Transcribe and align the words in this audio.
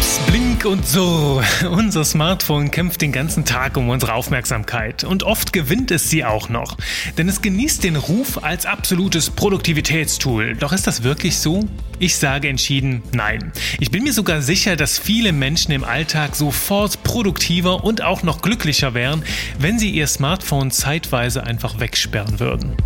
Schwupps, 0.00 0.20
blink 0.30 0.64
und 0.64 0.86
so. 0.86 1.42
Unser 1.70 2.04
Smartphone 2.04 2.70
kämpft 2.70 3.02
den 3.02 3.12
ganzen 3.12 3.44
Tag 3.44 3.76
um 3.76 3.88
unsere 3.88 4.14
Aufmerksamkeit. 4.14 5.04
Und 5.04 5.22
oft 5.22 5.52
gewinnt 5.52 5.90
es 5.90 6.08
sie 6.08 6.24
auch 6.24 6.48
noch. 6.48 6.76
Denn 7.18 7.28
es 7.28 7.42
genießt 7.42 7.84
den 7.84 7.96
Ruf 7.96 8.42
als 8.42 8.66
absolutes 8.66 9.30
Produktivitätstool. 9.30 10.56
Doch 10.56 10.72
ist 10.72 10.86
das 10.86 11.02
wirklich 11.02 11.38
so? 11.38 11.68
Ich 11.98 12.16
sage 12.16 12.48
entschieden 12.48 13.02
nein. 13.12 13.52
Ich 13.78 13.90
bin 13.90 14.02
mir 14.04 14.12
sogar 14.12 14.40
sicher, 14.40 14.76
dass 14.76 14.98
viele 14.98 15.32
Menschen 15.32 15.72
im 15.72 15.84
Alltag 15.84 16.34
sofort 16.34 17.02
produktiver 17.02 17.84
und 17.84 18.02
auch 18.02 18.22
noch 18.22 18.40
glücklicher 18.40 18.94
wären, 18.94 19.22
wenn 19.58 19.78
sie 19.78 19.90
ihr 19.90 20.06
Smartphone 20.06 20.70
zeitweise 20.70 21.44
einfach 21.44 21.78
wegsperren 21.78 22.40
würden. 22.40 22.76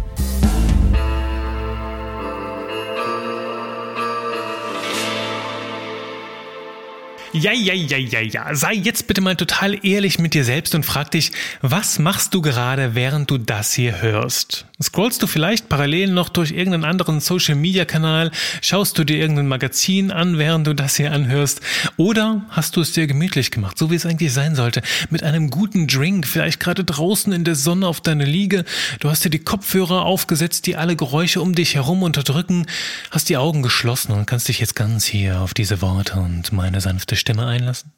Ja, 7.36 7.50
ja, 7.50 7.74
ja, 7.74 7.98
ja, 7.98 8.20
ja. 8.20 8.54
Sei 8.54 8.74
jetzt 8.74 9.08
bitte 9.08 9.20
mal 9.20 9.34
total 9.34 9.84
ehrlich 9.84 10.20
mit 10.20 10.34
dir 10.34 10.44
selbst 10.44 10.72
und 10.76 10.84
frag 10.84 11.10
dich, 11.10 11.32
was 11.62 11.98
machst 11.98 12.32
du 12.32 12.40
gerade, 12.40 12.94
während 12.94 13.28
du 13.28 13.38
das 13.38 13.72
hier 13.72 14.00
hörst? 14.00 14.66
Scrollst 14.80 15.20
du 15.20 15.26
vielleicht 15.26 15.68
parallel 15.68 16.12
noch 16.12 16.28
durch 16.28 16.52
irgendeinen 16.52 16.84
anderen 16.84 17.18
Social 17.18 17.56
Media 17.56 17.84
Kanal? 17.86 18.30
Schaust 18.60 18.98
du 18.98 19.04
dir 19.04 19.16
irgendein 19.16 19.48
Magazin 19.48 20.12
an, 20.12 20.38
während 20.38 20.68
du 20.68 20.74
das 20.74 20.94
hier 20.94 21.10
anhörst? 21.10 21.60
Oder 21.96 22.44
hast 22.50 22.76
du 22.76 22.80
es 22.80 22.92
dir 22.92 23.08
gemütlich 23.08 23.50
gemacht, 23.50 23.78
so 23.78 23.90
wie 23.90 23.96
es 23.96 24.06
eigentlich 24.06 24.32
sein 24.32 24.54
sollte? 24.54 24.82
Mit 25.10 25.24
einem 25.24 25.50
guten 25.50 25.88
Drink, 25.88 26.28
vielleicht 26.28 26.60
gerade 26.60 26.84
draußen 26.84 27.32
in 27.32 27.42
der 27.42 27.56
Sonne 27.56 27.88
auf 27.88 28.00
deiner 28.00 28.26
Liege. 28.26 28.64
Du 29.00 29.10
hast 29.10 29.24
dir 29.24 29.30
die 29.30 29.40
Kopfhörer 29.40 30.04
aufgesetzt, 30.04 30.66
die 30.66 30.76
alle 30.76 30.94
Geräusche 30.94 31.40
um 31.40 31.56
dich 31.56 31.74
herum 31.74 32.04
unterdrücken, 32.04 32.66
hast 33.10 33.28
die 33.28 33.36
Augen 33.36 33.62
geschlossen 33.62 34.12
und 34.12 34.26
kannst 34.26 34.46
dich 34.46 34.60
jetzt 34.60 34.76
ganz 34.76 35.04
hier 35.04 35.40
auf 35.40 35.52
diese 35.52 35.82
Worte 35.82 36.14
und 36.14 36.52
meine 36.52 36.80
sanfte 36.80 37.16
Stimme 37.24 37.46
einlassen? 37.46 37.90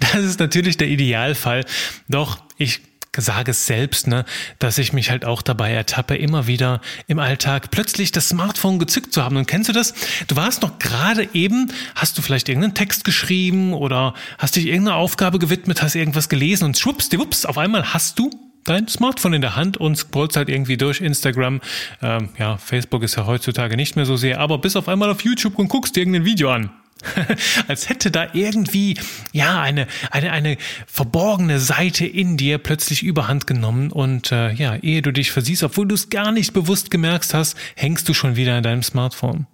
Das 0.00 0.24
ist 0.24 0.40
natürlich 0.40 0.78
der 0.78 0.88
Idealfall. 0.88 1.66
Doch 2.08 2.38
ich 2.56 2.80
sage 3.16 3.50
es 3.50 3.66
selbst, 3.66 4.06
ne, 4.06 4.24
dass 4.58 4.78
ich 4.78 4.94
mich 4.94 5.10
halt 5.10 5.26
auch 5.26 5.42
dabei 5.42 5.70
ertappe, 5.72 6.16
immer 6.16 6.46
wieder 6.46 6.80
im 7.06 7.18
Alltag 7.18 7.70
plötzlich 7.70 8.10
das 8.10 8.30
Smartphone 8.30 8.78
gezückt 8.78 9.12
zu 9.12 9.22
haben. 9.22 9.36
Und 9.36 9.46
kennst 9.46 9.68
du 9.68 9.74
das? 9.74 9.92
Du 10.28 10.36
warst 10.36 10.62
noch 10.62 10.78
gerade 10.78 11.28
eben, 11.34 11.70
hast 11.94 12.16
du 12.16 12.22
vielleicht 12.22 12.48
irgendeinen 12.48 12.74
Text 12.74 13.04
geschrieben 13.04 13.74
oder 13.74 14.14
hast 14.38 14.56
dich 14.56 14.66
irgendeiner 14.66 14.96
Aufgabe 14.96 15.38
gewidmet, 15.38 15.82
hast 15.82 15.94
irgendwas 15.94 16.30
gelesen 16.30 16.64
und 16.64 16.78
schwupps, 16.78 17.10
die 17.10 17.18
wups, 17.18 17.44
auf 17.44 17.58
einmal 17.58 17.92
hast 17.92 18.18
du 18.18 18.30
dein 18.64 18.88
Smartphone 18.88 19.34
in 19.34 19.42
der 19.42 19.56
Hand 19.56 19.76
und 19.76 19.96
scrollst 19.96 20.38
halt 20.38 20.48
irgendwie 20.48 20.78
durch 20.78 21.02
Instagram. 21.02 21.60
Ähm, 22.00 22.30
ja, 22.38 22.56
Facebook 22.56 23.02
ist 23.02 23.16
ja 23.16 23.26
heutzutage 23.26 23.76
nicht 23.76 23.94
mehr 23.94 24.06
so 24.06 24.16
sehr, 24.16 24.40
aber 24.40 24.56
bis 24.56 24.74
auf 24.74 24.88
einmal 24.88 25.10
auf 25.10 25.20
YouTube 25.20 25.58
und 25.58 25.68
guckst 25.68 25.94
dir 25.94 26.00
irgendein 26.00 26.24
Video 26.24 26.50
an. 26.50 26.70
Als 27.68 27.88
hätte 27.88 28.10
da 28.10 28.28
irgendwie, 28.32 28.98
ja, 29.32 29.60
eine, 29.60 29.86
eine, 30.10 30.32
eine 30.32 30.56
verborgene 30.86 31.60
Seite 31.60 32.06
in 32.06 32.36
dir 32.36 32.58
plötzlich 32.58 33.02
überhand 33.02 33.46
genommen 33.46 33.90
und 33.90 34.32
äh, 34.32 34.52
ja, 34.52 34.76
ehe 34.76 35.02
du 35.02 35.12
dich 35.12 35.30
versiehst, 35.30 35.62
obwohl 35.62 35.86
du 35.86 35.94
es 35.94 36.10
gar 36.10 36.32
nicht 36.32 36.52
bewusst 36.52 36.90
gemerkt 36.90 37.34
hast, 37.34 37.56
hängst 37.76 38.08
du 38.08 38.14
schon 38.14 38.36
wieder 38.36 38.56
in 38.56 38.62
deinem 38.62 38.82
Smartphone. 38.82 39.46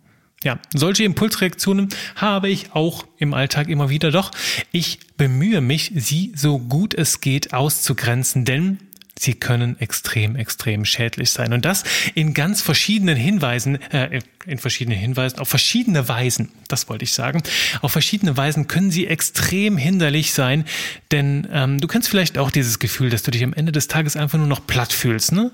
Ja, 0.43 0.59
solche 0.75 1.05
Impulsreaktionen 1.05 1.91
habe 2.17 2.49
ich 2.49 2.73
auch 2.73 3.05
im 3.19 3.35
Alltag 3.35 3.69
immer 3.69 3.91
wieder, 3.91 4.11
doch 4.11 4.31
ich 4.73 4.99
bemühe 5.19 5.61
mich, 5.61 5.93
sie 5.95 6.33
so 6.35 6.59
gut 6.59 6.95
es 6.95 7.21
geht 7.21 7.53
auszugrenzen, 7.53 8.47
denn 8.47 8.79
sie 9.19 9.35
können 9.35 9.79
extrem, 9.81 10.37
extrem 10.37 10.87
schädlich 10.87 11.31
sein. 11.31 11.53
Und 11.53 11.67
das 11.67 11.85
in 12.15 12.33
ganz 12.33 12.63
verschiedenen 12.63 13.17
Hinweisen, 13.17 13.81
äh, 13.93 14.21
in 14.47 14.57
verschiedenen 14.59 14.99
Hinweisen, 14.99 15.39
auf 15.39 15.49
verschiedene 15.49 16.09
Weisen, 16.09 16.51
das 16.69 16.89
wollte 16.89 17.05
ich 17.05 17.13
sagen. 17.13 17.43
Auf 17.83 17.93
verschiedene 17.93 18.37
Weisen 18.37 18.69
können 18.69 18.91
sie 18.91 19.07
extrem 19.07 19.77
hinderlich 19.77 20.33
sein, 20.33 20.65
denn 21.11 21.47
ähm, 21.53 21.79
du 21.79 21.87
kennst 21.87 22.09
vielleicht 22.09 22.39
auch 22.39 22.51
dieses 22.51 22.79
Gefühl, 22.79 23.11
dass 23.11 23.23
du 23.23 23.31
dich 23.31 23.45
am 23.45 23.53
Ende 23.53 23.71
des 23.71 23.87
Tages 23.89 24.17
einfach 24.17 24.39
nur 24.39 24.47
noch 24.47 24.67
platt 24.67 24.95
fühlst. 24.95 25.33
Ne? 25.33 25.51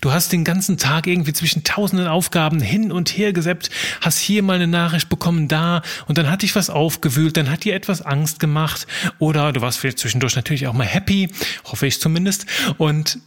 Du 0.00 0.12
hast 0.12 0.32
den 0.32 0.44
ganzen 0.44 0.78
Tag 0.78 1.08
irgendwie 1.08 1.32
zwischen 1.32 1.64
tausenden 1.64 2.06
Aufgaben 2.06 2.60
hin 2.60 2.92
und 2.92 3.10
her 3.10 3.32
gesäppt, 3.32 3.70
hast 4.00 4.18
hier 4.18 4.44
mal 4.44 4.54
eine 4.54 4.68
Nachricht 4.68 5.08
bekommen, 5.08 5.48
da 5.48 5.82
und 6.06 6.16
dann 6.16 6.30
hat 6.30 6.42
dich 6.42 6.54
was 6.54 6.70
aufgewühlt, 6.70 7.36
dann 7.36 7.50
hat 7.50 7.64
dir 7.64 7.74
etwas 7.74 8.02
Angst 8.02 8.38
gemacht 8.38 8.86
oder 9.18 9.52
du 9.52 9.62
warst 9.62 9.78
vielleicht 9.78 9.98
zwischendurch 9.98 10.36
natürlich 10.36 10.68
auch 10.68 10.74
mal 10.74 10.86
happy, 10.86 11.28
hoffe 11.64 11.88
ich 11.88 12.00
zumindest 12.00 12.46
und 12.76 13.18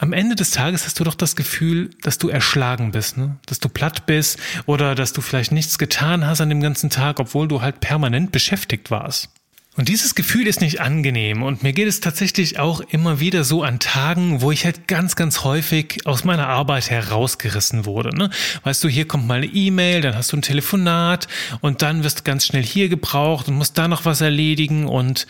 am 0.00 0.14
Ende 0.14 0.34
des 0.34 0.50
Tages 0.50 0.86
hast 0.86 0.98
du 0.98 1.04
doch 1.04 1.14
das 1.14 1.36
Gefühl, 1.36 1.90
dass 2.00 2.16
du 2.16 2.30
erschlagen 2.30 2.90
bist, 2.90 3.18
ne? 3.18 3.36
dass 3.44 3.60
du 3.60 3.68
platt 3.68 4.06
bist 4.06 4.38
oder 4.64 4.94
dass 4.94 5.12
du 5.12 5.20
vielleicht 5.20 5.52
nichts 5.52 5.78
getan 5.78 6.26
hast 6.26 6.40
an 6.40 6.48
dem 6.48 6.62
ganzen 6.62 6.88
Tag, 6.88 7.20
obwohl 7.20 7.48
du 7.48 7.60
halt 7.60 7.80
permanent 7.80 8.32
beschäftigt 8.32 8.90
warst. 8.90 9.28
Und 9.76 9.88
dieses 9.88 10.14
Gefühl 10.14 10.46
ist 10.46 10.62
nicht 10.62 10.80
angenehm 10.80 11.42
und 11.42 11.62
mir 11.62 11.74
geht 11.74 11.86
es 11.86 12.00
tatsächlich 12.00 12.58
auch 12.58 12.80
immer 12.80 13.20
wieder 13.20 13.44
so 13.44 13.62
an 13.62 13.78
Tagen, 13.78 14.40
wo 14.40 14.50
ich 14.50 14.64
halt 14.64 14.88
ganz, 14.88 15.16
ganz 15.16 15.44
häufig 15.44 16.06
aus 16.06 16.24
meiner 16.24 16.48
Arbeit 16.48 16.90
herausgerissen 16.90 17.84
wurde. 17.84 18.16
Ne? 18.16 18.30
Weißt 18.64 18.82
du, 18.82 18.88
hier 18.88 19.06
kommt 19.06 19.26
mal 19.26 19.36
eine 19.36 19.46
E-Mail, 19.46 20.00
dann 20.00 20.16
hast 20.16 20.32
du 20.32 20.38
ein 20.38 20.42
Telefonat 20.42 21.28
und 21.60 21.82
dann 21.82 22.04
wirst 22.04 22.20
du 22.20 22.24
ganz 22.24 22.46
schnell 22.46 22.64
hier 22.64 22.88
gebraucht 22.88 23.48
und 23.48 23.54
musst 23.54 23.76
da 23.76 23.86
noch 23.86 24.06
was 24.06 24.22
erledigen 24.22 24.86
und 24.86 25.26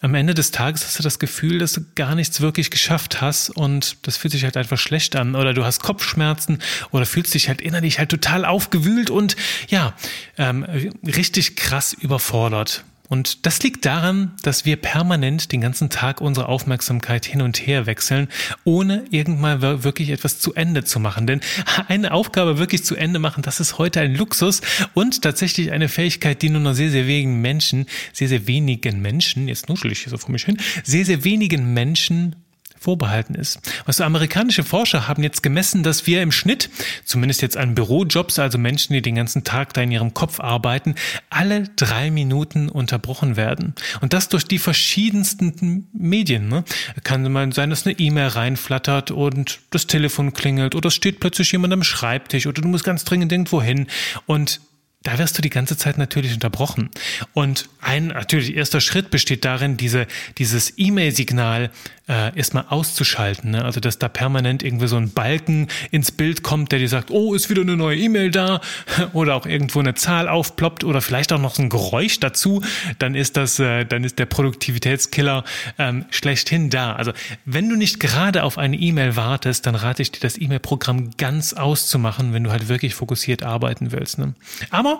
am 0.00 0.14
Ende 0.14 0.34
des 0.34 0.52
Tages 0.52 0.84
hast 0.84 0.98
du 0.98 1.02
das 1.02 1.18
Gefühl, 1.18 1.58
dass 1.58 1.72
du 1.72 1.80
gar 1.96 2.14
nichts 2.14 2.40
wirklich 2.40 2.70
geschafft 2.70 3.20
hast 3.20 3.50
und 3.50 3.96
das 4.06 4.16
fühlt 4.16 4.32
sich 4.32 4.44
halt 4.44 4.56
einfach 4.56 4.78
schlecht 4.78 5.16
an 5.16 5.34
oder 5.34 5.54
du 5.54 5.64
hast 5.64 5.82
Kopfschmerzen 5.82 6.60
oder 6.92 7.04
fühlst 7.04 7.34
dich 7.34 7.48
halt 7.48 7.60
innerlich 7.60 7.98
halt 7.98 8.10
total 8.10 8.44
aufgewühlt 8.44 9.10
und 9.10 9.36
ja, 9.68 9.94
ähm, 10.36 10.64
richtig 11.04 11.56
krass 11.56 11.92
überfordert. 11.92 12.84
Und 13.08 13.46
das 13.46 13.62
liegt 13.62 13.86
daran, 13.86 14.32
dass 14.42 14.64
wir 14.66 14.76
permanent 14.76 15.50
den 15.52 15.60
ganzen 15.60 15.88
Tag 15.88 16.20
unsere 16.20 16.48
Aufmerksamkeit 16.48 17.24
hin 17.24 17.40
und 17.40 17.56
her 17.66 17.86
wechseln, 17.86 18.28
ohne 18.64 19.04
irgendwann 19.10 19.62
wirklich 19.62 20.10
etwas 20.10 20.38
zu 20.38 20.54
Ende 20.54 20.84
zu 20.84 21.00
machen. 21.00 21.26
Denn 21.26 21.40
eine 21.88 22.12
Aufgabe 22.12 22.58
wirklich 22.58 22.84
zu 22.84 22.96
Ende 22.96 23.18
machen, 23.18 23.42
das 23.42 23.60
ist 23.60 23.78
heute 23.78 24.00
ein 24.00 24.14
Luxus 24.14 24.60
und 24.92 25.22
tatsächlich 25.22 25.72
eine 25.72 25.88
Fähigkeit, 25.88 26.42
die 26.42 26.50
nur 26.50 26.60
noch 26.60 26.74
sehr, 26.74 26.90
sehr 26.90 27.06
wenigen 27.06 27.40
Menschen, 27.40 27.86
sehr, 28.12 28.28
sehr 28.28 28.46
wenigen 28.46 29.00
Menschen, 29.00 29.48
jetzt 29.48 29.68
nuschel 29.68 29.90
ich 29.90 30.00
hier 30.00 30.10
so 30.10 30.18
vor 30.18 30.30
mich 30.30 30.44
hin, 30.44 30.58
sehr, 30.84 31.04
sehr 31.04 31.24
wenigen 31.24 31.72
Menschen 31.72 32.36
vorbehalten 32.80 33.34
ist. 33.34 33.60
Also 33.86 34.04
amerikanische 34.04 34.64
Forscher 34.64 35.08
haben 35.08 35.22
jetzt 35.22 35.42
gemessen, 35.42 35.82
dass 35.82 36.06
wir 36.06 36.22
im 36.22 36.32
Schnitt, 36.32 36.70
zumindest 37.04 37.42
jetzt 37.42 37.56
an 37.56 37.74
Bürojobs, 37.74 38.38
also 38.38 38.58
Menschen, 38.58 38.92
die 38.92 39.02
den 39.02 39.14
ganzen 39.14 39.44
Tag 39.44 39.74
da 39.74 39.82
in 39.82 39.90
ihrem 39.90 40.14
Kopf 40.14 40.40
arbeiten, 40.40 40.94
alle 41.30 41.64
drei 41.76 42.10
Minuten 42.10 42.68
unterbrochen 42.68 43.36
werden. 43.36 43.74
Und 44.00 44.12
das 44.12 44.28
durch 44.28 44.44
die 44.44 44.58
verschiedensten 44.58 45.88
Medien. 45.92 46.48
Ne? 46.48 46.64
Kann 47.04 47.30
mal 47.32 47.52
sein, 47.52 47.70
dass 47.70 47.86
eine 47.86 47.98
E-Mail 47.98 48.28
reinflattert 48.28 49.10
und 49.10 49.60
das 49.70 49.86
Telefon 49.86 50.32
klingelt 50.32 50.74
oder 50.74 50.88
es 50.88 50.94
steht 50.94 51.20
plötzlich 51.20 51.52
jemand 51.52 51.72
am 51.72 51.82
Schreibtisch 51.82 52.46
oder 52.46 52.62
du 52.62 52.68
musst 52.68 52.84
ganz 52.84 53.04
dringend 53.04 53.32
irgendwo 53.32 53.62
hin. 53.62 53.86
Und 54.26 54.60
da 55.04 55.18
wirst 55.18 55.38
du 55.38 55.42
die 55.42 55.50
ganze 55.50 55.76
Zeit 55.76 55.96
natürlich 55.96 56.34
unterbrochen. 56.34 56.90
Und 57.32 57.68
ein 57.80 58.08
natürlich 58.08 58.56
erster 58.56 58.80
Schritt 58.80 59.10
besteht 59.10 59.44
darin, 59.44 59.76
diese, 59.76 60.06
dieses 60.38 60.74
E-Mail-Signal 60.76 61.70
äh, 62.08 62.36
erstmal 62.36 62.64
auszuschalten. 62.68 63.52
Ne? 63.52 63.64
Also 63.64 63.80
dass 63.80 63.98
da 63.98 64.08
permanent 64.08 64.62
irgendwie 64.62 64.88
so 64.88 64.96
ein 64.96 65.10
Balken 65.10 65.68
ins 65.90 66.10
Bild 66.10 66.42
kommt, 66.42 66.72
der 66.72 66.78
dir 66.80 66.88
sagt, 66.88 67.10
oh, 67.10 67.34
ist 67.34 67.48
wieder 67.48 67.62
eine 67.62 67.76
neue 67.76 67.96
E-Mail 67.96 68.30
da 68.30 68.60
oder 69.12 69.36
auch 69.36 69.46
irgendwo 69.46 69.78
eine 69.78 69.94
Zahl 69.94 70.28
aufploppt 70.28 70.84
oder 70.84 71.00
vielleicht 71.00 71.32
auch 71.32 71.40
noch 71.40 71.54
so 71.54 71.62
ein 71.62 71.68
Geräusch 71.68 72.18
dazu, 72.18 72.62
dann 72.98 73.14
ist 73.14 73.36
das, 73.36 73.58
äh, 73.60 73.84
dann 73.84 74.04
ist 74.04 74.18
der 74.18 74.26
Produktivitätskiller 74.26 75.44
ähm, 75.78 76.06
schlechthin 76.10 76.70
da. 76.70 76.94
Also 76.94 77.12
wenn 77.44 77.68
du 77.68 77.76
nicht 77.76 78.00
gerade 78.00 78.42
auf 78.42 78.58
eine 78.58 78.76
E-Mail 78.76 79.14
wartest, 79.14 79.66
dann 79.66 79.74
rate 79.74 80.02
ich 80.02 80.10
dir, 80.10 80.20
das 80.20 80.38
E-Mail-Programm 80.38 81.10
ganz 81.18 81.52
auszumachen, 81.52 82.32
wenn 82.32 82.44
du 82.44 82.50
halt 82.50 82.68
wirklich 82.68 82.94
fokussiert 82.94 83.42
arbeiten 83.42 83.92
willst. 83.92 84.18
Ne? 84.18 84.34
Aber 84.70 84.97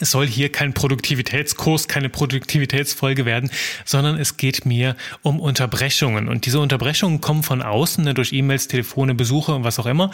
es 0.00 0.10
soll 0.10 0.26
hier 0.26 0.50
kein 0.50 0.74
Produktivitätskurs, 0.74 1.88
keine 1.88 2.08
Produktivitätsfolge 2.08 3.24
werden, 3.24 3.50
sondern 3.84 4.18
es 4.18 4.36
geht 4.36 4.66
mir 4.66 4.96
um 5.22 5.40
Unterbrechungen. 5.40 6.28
Und 6.28 6.46
diese 6.46 6.60
Unterbrechungen 6.60 7.20
kommen 7.20 7.42
von 7.42 7.62
außen, 7.62 8.04
ne, 8.04 8.14
durch 8.14 8.32
E-Mails, 8.32 8.68
Telefone, 8.68 9.14
Besuche 9.14 9.54
und 9.54 9.64
was 9.64 9.78
auch 9.78 9.86
immer. 9.86 10.10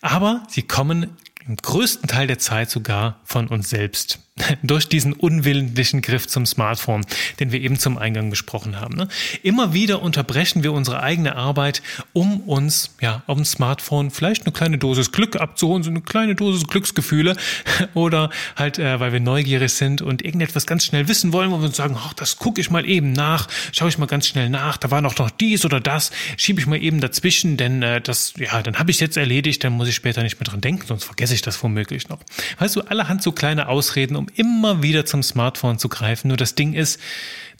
Aber 0.00 0.42
sie 0.48 0.62
kommen 0.62 1.16
im 1.46 1.56
größten 1.56 2.08
Teil 2.08 2.26
der 2.26 2.38
Zeit 2.38 2.70
sogar 2.70 3.20
von 3.24 3.48
uns 3.48 3.70
selbst. 3.70 4.18
Durch 4.62 4.88
diesen 4.88 5.12
unwillentlichen 5.12 6.02
Griff 6.02 6.26
zum 6.26 6.46
Smartphone, 6.46 7.06
den 7.40 7.52
wir 7.52 7.60
eben 7.60 7.78
zum 7.78 7.98
Eingang 7.98 8.30
besprochen 8.30 8.80
haben. 8.80 8.94
Ne? 8.96 9.08
Immer 9.42 9.72
wieder 9.72 10.02
unterbrechen 10.02 10.62
wir 10.62 10.72
unsere 10.72 11.02
eigene 11.02 11.36
Arbeit, 11.36 11.82
um 12.12 12.40
uns 12.40 12.94
ja 13.00 13.22
auf 13.26 13.36
dem 13.36 13.44
Smartphone 13.44 14.10
vielleicht 14.10 14.44
eine 14.44 14.52
kleine 14.52 14.78
Dosis 14.78 15.12
Glück 15.12 15.36
abzuholen, 15.36 15.82
so 15.82 15.90
eine 15.90 16.02
kleine 16.02 16.34
Dosis 16.34 16.66
Glücksgefühle 16.66 17.36
oder 17.94 18.30
halt, 18.56 18.78
äh, 18.78 19.00
weil 19.00 19.12
wir 19.12 19.20
neugierig 19.20 19.72
sind 19.72 20.02
und 20.02 20.22
irgendetwas 20.22 20.66
ganz 20.66 20.84
schnell 20.84 21.08
wissen 21.08 21.32
wollen, 21.32 21.50
wo 21.50 21.58
wir 21.58 21.66
uns 21.66 21.76
sagen, 21.76 21.96
ach, 21.98 22.12
das 22.14 22.36
gucke 22.36 22.60
ich 22.60 22.70
mal 22.70 22.86
eben 22.86 23.12
nach, 23.12 23.48
schaue 23.72 23.88
ich 23.88 23.98
mal 23.98 24.06
ganz 24.06 24.26
schnell 24.26 24.50
nach, 24.50 24.76
da 24.76 24.90
war 24.90 25.00
noch 25.00 25.18
noch 25.18 25.30
dies 25.30 25.64
oder 25.64 25.80
das, 25.80 26.10
schiebe 26.36 26.60
ich 26.60 26.66
mal 26.66 26.80
eben 26.80 27.00
dazwischen, 27.00 27.56
denn 27.56 27.82
äh, 27.82 28.00
das, 28.00 28.34
ja, 28.36 28.62
dann 28.62 28.78
habe 28.78 28.90
ich 28.90 29.00
jetzt 29.00 29.16
erledigt, 29.16 29.64
dann 29.64 29.72
muss 29.72 29.88
ich 29.88 29.94
später 29.94 30.22
nicht 30.22 30.38
mehr 30.38 30.48
dran 30.48 30.60
denken, 30.60 30.86
sonst 30.86 31.04
vergesse 31.04 31.34
ich 31.34 31.42
das 31.42 31.62
womöglich 31.62 32.08
noch. 32.08 32.18
Weißt 32.58 32.76
du, 32.76 32.82
allerhand 32.82 33.22
so 33.22 33.32
kleine 33.32 33.68
Ausreden, 33.68 34.16
um 34.16 34.25
um 34.26 34.32
immer 34.34 34.82
wieder 34.82 35.06
zum 35.06 35.22
Smartphone 35.22 35.78
zu 35.78 35.88
greifen. 35.88 36.28
Nur 36.28 36.36
das 36.36 36.54
Ding 36.54 36.74
ist, 36.74 37.00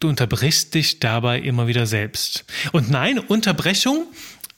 du 0.00 0.08
unterbrichst 0.08 0.74
dich 0.74 1.00
dabei 1.00 1.40
immer 1.40 1.66
wieder 1.66 1.86
selbst. 1.86 2.44
Und 2.72 2.90
nein, 2.90 3.18
Unterbrechung 3.18 4.06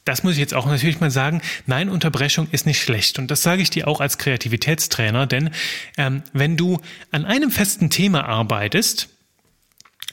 das 0.05 0.23
muss 0.23 0.33
ich 0.33 0.39
jetzt 0.39 0.55
auch 0.55 0.65
natürlich 0.65 1.01
mal 1.01 1.11
sagen, 1.11 1.43
nein, 1.67 1.91
Unterbrechung 1.91 2.49
ist 2.51 2.65
nicht 2.65 2.81
schlecht. 2.81 3.19
Und 3.19 3.31
das 3.31 3.43
sage 3.43 3.61
ich 3.61 3.69
dir 3.69 3.87
auch 3.87 4.01
als 4.01 4.17
Kreativitätstrainer, 4.17 5.27
denn 5.27 5.51
ähm, 5.99 6.23
wenn 6.33 6.57
du 6.57 6.81
an 7.11 7.27
einem 7.27 7.51
festen 7.51 7.91
Thema 7.91 8.25
arbeitest, 8.25 9.11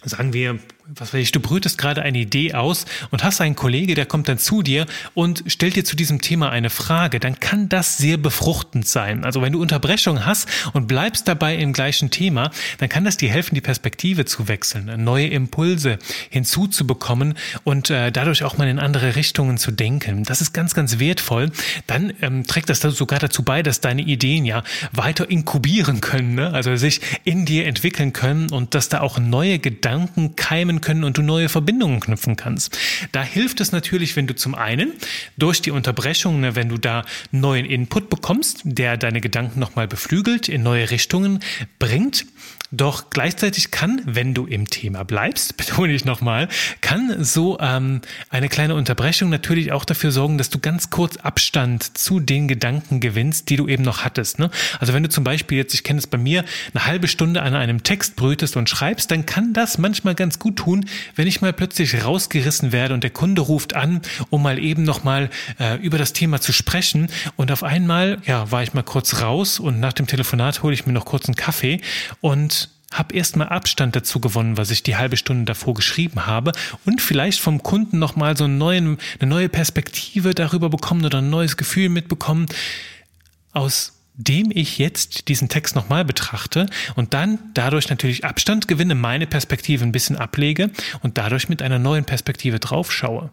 sagen 0.04 0.34
wir, 0.34 0.60
was 0.88 1.14
weiß 1.14 1.22
ich, 1.22 1.32
du 1.32 1.40
brütest 1.40 1.80
gerade 1.80 2.04
eine 2.04 2.20
Idee 2.20 2.54
aus 2.54 2.86
und 3.10 3.24
hast 3.24 3.42
einen 3.42 3.56
Kollege, 3.56 3.96
der 3.96 4.06
kommt 4.06 4.30
dann 4.30 4.38
zu 4.38 4.62
dir 4.62 4.86
und 5.16 5.44
stellt 5.48 5.76
dir 5.76 5.84
zu 5.84 5.96
diesem 5.96 6.22
Thema 6.22 6.52
eine 6.52 6.70
Frage, 6.70 7.20
dann 7.20 7.40
kann 7.40 7.70
das 7.70 7.98
sehr 7.98 8.18
befruchtend 8.18 8.88
sein. 8.88 9.26
Also 9.26 9.42
wenn 9.42 9.54
du 9.54 9.62
Unterbrechung 9.62 10.26
hast 10.26 10.48
und 10.74 10.88
bleibst 10.88 11.28
dabei 11.28 11.56
im 11.56 11.74
gleichen 11.74 12.12
Thema, 12.12 12.52
dann 12.78 12.88
kann 12.88 13.04
das 13.04 13.18
dir 13.18 13.30
helfen, 13.30 13.56
die 13.56 13.62
Perspektive 13.62 14.26
zu 14.26 14.48
wechseln, 14.48 15.04
neue 15.04 15.28
Impulse 15.28 15.98
hinzuzubekommen 16.30 17.34
und 17.64 17.90
äh, 17.90 18.12
dadurch 18.12 18.44
auch 18.44 18.58
mal 18.58 18.68
in 18.68 18.78
andere 18.78 19.16
Richtungen 19.16 19.58
zu 19.58 19.72
denken. 19.72 20.24
Das 20.24 20.40
ist 20.40 20.54
ganz, 20.54 20.76
ganz 20.76 21.00
wertvoll. 21.00 21.52
Dann 21.88 22.14
ähm, 22.22 22.46
trägt 22.46 22.70
das 22.70 22.82
sogar 22.82 23.18
dazu 23.18 23.42
bei, 23.42 23.64
dass 23.64 23.82
deine 23.82 24.04
Ideen 24.04 24.46
ja 24.46 24.64
weiter 24.92 25.30
inkubieren 25.30 26.00
können, 26.00 26.36
ne? 26.36 26.54
also 26.54 26.76
sich 26.76 27.02
in 27.24 27.46
dir 27.46 27.66
entwickeln 27.66 28.14
können 28.14 28.52
und 28.52 28.76
dass 28.76 28.90
da 28.90 29.02
auch 29.02 29.18
neue 29.18 29.58
Gedanken 29.58 30.36
keimen 30.36 30.75
nehmen 30.76 30.82
können 30.82 31.04
und 31.04 31.18
du 31.18 31.22
neue 31.22 31.50
Verbindungen 31.50 32.00
knüpfen 32.00 32.36
kannst. 32.36 32.78
Da 33.12 33.24
hilft 33.24 33.62
es 33.62 33.72
natürlich, 33.72 34.16
wenn 34.16 34.28
du 34.28 34.36
zum 34.36 34.56
einen 34.56 34.94
durch 35.38 35.62
die 35.62 35.72
Unterbrechung, 35.72 36.42
ne, 36.42 36.56
wenn 36.56 36.70
du 36.70 36.78
da 36.78 37.06
neuen 37.32 37.66
Input 37.66 38.10
bekommst, 38.10 38.62
der 38.64 38.98
deine 38.98 39.22
Gedanken 39.22 39.60
nochmal 39.60 39.88
beflügelt, 39.88 40.50
in 40.50 40.64
neue 40.64 40.92
Richtungen 40.92 41.40
bringt. 41.80 42.26
Doch 42.72 43.10
gleichzeitig 43.10 43.72
kann, 43.72 44.02
wenn 44.06 44.34
du 44.34 44.46
im 44.48 44.68
Thema 44.68 45.04
bleibst, 45.04 45.56
betone 45.58 45.94
ich 45.94 46.04
nochmal, 46.04 46.50
kann 46.82 47.24
so 47.24 47.58
ähm, 47.60 48.02
eine 48.30 48.50
kleine 48.50 48.76
Unterbrechung 48.76 49.30
natürlich 49.30 49.72
auch 49.72 49.86
dafür 49.86 50.12
sorgen, 50.12 50.38
dass 50.38 50.50
du 50.50 50.60
ganz 50.60 50.90
kurz 50.90 51.18
Abstand 51.18 51.98
zu 51.98 52.20
den 52.20 52.48
Gedanken 52.48 53.00
gewinnst, 53.00 53.50
die 53.50 53.56
du 53.56 53.68
eben 53.68 53.84
noch 53.84 54.04
hattest. 54.04 54.40
Ne? 54.40 54.50
Also 54.80 54.94
wenn 54.94 55.04
du 55.04 55.10
zum 55.10 55.24
Beispiel 55.24 55.58
jetzt, 55.58 55.74
ich 55.74 55.84
kenne 55.84 56.00
es 56.00 56.08
bei 56.08 56.18
mir, 56.18 56.44
eine 56.74 56.86
halbe 56.86 57.08
Stunde 57.08 57.44
an 57.44 57.54
einem 57.54 57.84
Text 57.84 58.16
brütest 58.16 58.58
und 58.58 58.70
schreibst, 58.70 59.12
dann 59.12 59.26
kann 59.26 59.54
das 59.54 59.78
manchmal 59.78 60.16
ganz 60.16 60.40
gut 60.40 60.65
tun, 60.66 60.86
wenn 61.16 61.28
ich 61.28 61.42
mal 61.42 61.54
plötzlich 61.54 62.04
rausgerissen 62.04 62.72
werde 62.72 62.94
und 62.94 63.04
der 63.04 63.12
Kunde 63.12 63.42
ruft 63.42 63.76
an, 63.76 64.02
um 64.30 64.42
mal 64.42 64.60
eben 64.60 64.84
nochmal 64.84 65.30
äh, 65.60 65.78
über 65.78 65.98
das 65.98 66.14
Thema 66.14 66.42
zu 66.42 66.52
sprechen. 66.52 67.08
Und 67.36 67.52
auf 67.52 67.64
einmal, 67.64 68.20
ja, 68.26 68.52
war 68.52 68.64
ich 68.64 68.74
mal 68.74 68.84
kurz 68.84 69.22
raus 69.22 69.60
und 69.60 69.80
nach 69.80 69.94
dem 69.94 70.08
Telefonat 70.08 70.64
hole 70.64 70.74
ich 70.74 70.86
mir 70.86 70.94
noch 70.94 71.06
kurz 71.06 71.28
einen 71.28 71.36
Kaffee 71.36 71.82
und 72.22 72.70
habe 72.92 73.16
erstmal 73.16 73.50
Abstand 73.50 73.96
dazu 73.96 74.20
gewonnen, 74.20 74.58
was 74.58 74.72
ich 74.72 74.82
die 74.82 74.96
halbe 74.96 75.18
Stunde 75.18 75.46
davor 75.46 75.74
geschrieben 75.74 76.26
habe 76.26 76.54
und 76.86 77.02
vielleicht 77.02 77.40
vom 77.40 77.62
Kunden 77.62 78.00
nochmal 78.00 78.38
so 78.38 78.46
einen 78.46 78.58
neuen, 78.58 78.98
eine 79.20 79.30
neue 79.30 79.50
Perspektive 79.50 80.34
darüber 80.34 80.70
bekommen 80.70 81.04
oder 81.04 81.18
ein 81.18 81.30
neues 81.30 81.58
Gefühl 81.58 81.90
mitbekommen, 81.90 82.46
aus 83.52 83.95
dem 84.18 84.52
ich 84.54 84.78
jetzt 84.78 85.28
diesen 85.28 85.50
Text 85.50 85.76
nochmal 85.76 86.06
betrachte 86.06 86.68
und 86.96 87.14
dann 87.14 87.40
dadurch 87.54 87.90
natürlich 87.90 88.24
Abstand 88.24 88.68
gewinne, 88.68 88.96
meine 88.96 89.28
Perspektive 89.28 89.84
ein 89.84 89.92
bisschen 89.92 90.16
ablege 90.16 90.72
und 91.02 91.18
dadurch 91.18 91.50
mit 91.50 91.62
einer 91.62 91.80
neuen 91.80 92.06
Perspektive 92.06 92.60
draufschaue. 92.60 93.30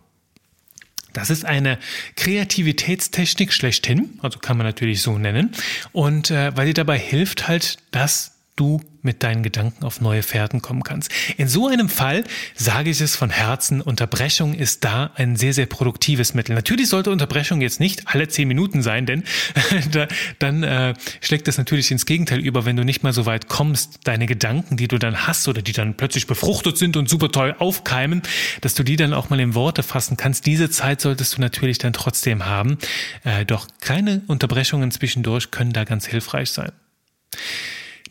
Das 1.12 1.30
ist 1.30 1.44
eine 1.44 1.78
Kreativitätstechnik 2.16 3.52
schlechthin, 3.52 4.18
also 4.22 4.38
kann 4.38 4.56
man 4.56 4.66
natürlich 4.66 5.02
so 5.02 5.18
nennen. 5.18 5.52
Und 5.92 6.30
äh, 6.30 6.56
weil 6.56 6.66
sie 6.66 6.74
dabei 6.74 6.98
hilft 6.98 7.48
halt, 7.48 7.76
dass 7.90 8.31
du 8.56 8.80
mit 9.00 9.22
deinen 9.22 9.42
Gedanken 9.42 9.84
auf 9.84 10.00
neue 10.00 10.22
Fährten 10.22 10.62
kommen 10.62 10.82
kannst. 10.82 11.10
In 11.36 11.48
so 11.48 11.66
einem 11.66 11.88
Fall 11.88 12.22
sage 12.54 12.90
ich 12.90 13.00
es 13.00 13.16
von 13.16 13.30
Herzen, 13.30 13.80
Unterbrechung 13.80 14.54
ist 14.54 14.84
da 14.84 15.10
ein 15.16 15.36
sehr, 15.36 15.52
sehr 15.54 15.66
produktives 15.66 16.34
Mittel. 16.34 16.54
Natürlich 16.54 16.88
sollte 16.88 17.10
Unterbrechung 17.10 17.60
jetzt 17.60 17.80
nicht 17.80 18.08
alle 18.08 18.28
zehn 18.28 18.46
Minuten 18.46 18.82
sein, 18.82 19.06
denn 19.06 19.24
da, 19.90 20.06
dann 20.38 20.62
äh, 20.62 20.94
schlägt 21.20 21.48
das 21.48 21.58
natürlich 21.58 21.90
ins 21.90 22.06
Gegenteil 22.06 22.40
über, 22.40 22.64
wenn 22.64 22.76
du 22.76 22.84
nicht 22.84 23.02
mal 23.02 23.12
so 23.12 23.26
weit 23.26 23.48
kommst, 23.48 24.00
deine 24.04 24.26
Gedanken, 24.26 24.76
die 24.76 24.88
du 24.88 24.98
dann 24.98 25.26
hast 25.26 25.48
oder 25.48 25.62
die 25.62 25.72
dann 25.72 25.96
plötzlich 25.96 26.26
befruchtet 26.26 26.78
sind 26.78 26.96
und 26.96 27.08
super 27.08 27.32
toll 27.32 27.56
aufkeimen, 27.58 28.22
dass 28.60 28.74
du 28.74 28.82
die 28.82 28.96
dann 28.96 29.14
auch 29.14 29.30
mal 29.30 29.40
in 29.40 29.54
Worte 29.54 29.82
fassen 29.82 30.16
kannst. 30.16 30.46
Diese 30.46 30.70
Zeit 30.70 31.00
solltest 31.00 31.36
du 31.36 31.40
natürlich 31.40 31.78
dann 31.78 31.92
trotzdem 31.92 32.46
haben. 32.46 32.78
Äh, 33.24 33.46
doch 33.46 33.66
kleine 33.80 34.22
Unterbrechungen 34.28 34.90
zwischendurch 34.90 35.50
können 35.50 35.72
da 35.72 35.84
ganz 35.84 36.06
hilfreich 36.06 36.50
sein. 36.50 36.72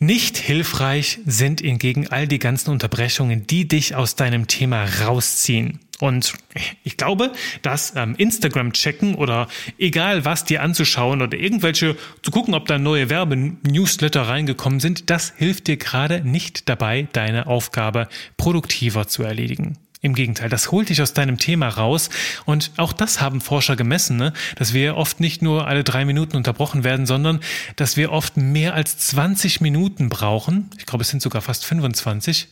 Nicht 0.00 0.36
hilfreich 0.36 1.20
sind 1.24 1.60
hingegen 1.60 2.08
all 2.08 2.26
die 2.26 2.38
ganzen 2.38 2.70
Unterbrechungen, 2.70 3.46
die 3.46 3.68
dich 3.68 3.94
aus 3.94 4.16
deinem 4.16 4.46
Thema 4.48 4.84
rausziehen. 5.04 5.80
Und 6.00 6.34
ich 6.82 6.96
glaube, 6.96 7.30
dass 7.62 7.92
ähm, 7.94 8.16
Instagram 8.18 8.72
checken 8.72 9.14
oder 9.14 9.46
egal 9.78 10.24
was 10.24 10.44
dir 10.44 10.60
anzuschauen 10.62 11.22
oder 11.22 11.38
irgendwelche 11.38 11.96
zu 12.22 12.32
gucken, 12.32 12.54
ob 12.54 12.66
da 12.66 12.76
neue 12.76 13.08
Werbe-Newsletter 13.08 14.22
reingekommen 14.22 14.80
sind, 14.80 15.10
das 15.10 15.32
hilft 15.36 15.68
dir 15.68 15.76
gerade 15.76 16.28
nicht 16.28 16.68
dabei, 16.68 17.06
deine 17.12 17.46
Aufgabe 17.46 18.08
produktiver 18.36 19.06
zu 19.06 19.22
erledigen. 19.22 19.78
Im 20.04 20.14
Gegenteil, 20.14 20.48
das 20.48 20.72
holt 20.72 20.88
dich 20.88 21.00
aus 21.00 21.12
deinem 21.12 21.38
Thema 21.38 21.68
raus. 21.68 22.10
Und 22.44 22.72
auch 22.76 22.92
das 22.92 23.20
haben 23.20 23.40
Forscher 23.40 23.76
gemessen, 23.76 24.16
ne? 24.16 24.32
dass 24.56 24.74
wir 24.74 24.96
oft 24.96 25.20
nicht 25.20 25.42
nur 25.42 25.68
alle 25.68 25.84
drei 25.84 26.04
Minuten 26.04 26.36
unterbrochen 26.36 26.82
werden, 26.82 27.06
sondern 27.06 27.38
dass 27.76 27.96
wir 27.96 28.10
oft 28.10 28.36
mehr 28.36 28.74
als 28.74 28.98
20 28.98 29.60
Minuten 29.60 30.08
brauchen. 30.08 30.70
Ich 30.76 30.86
glaube, 30.86 31.02
es 31.02 31.08
sind 31.08 31.22
sogar 31.22 31.40
fast 31.40 31.64
25 31.64 32.48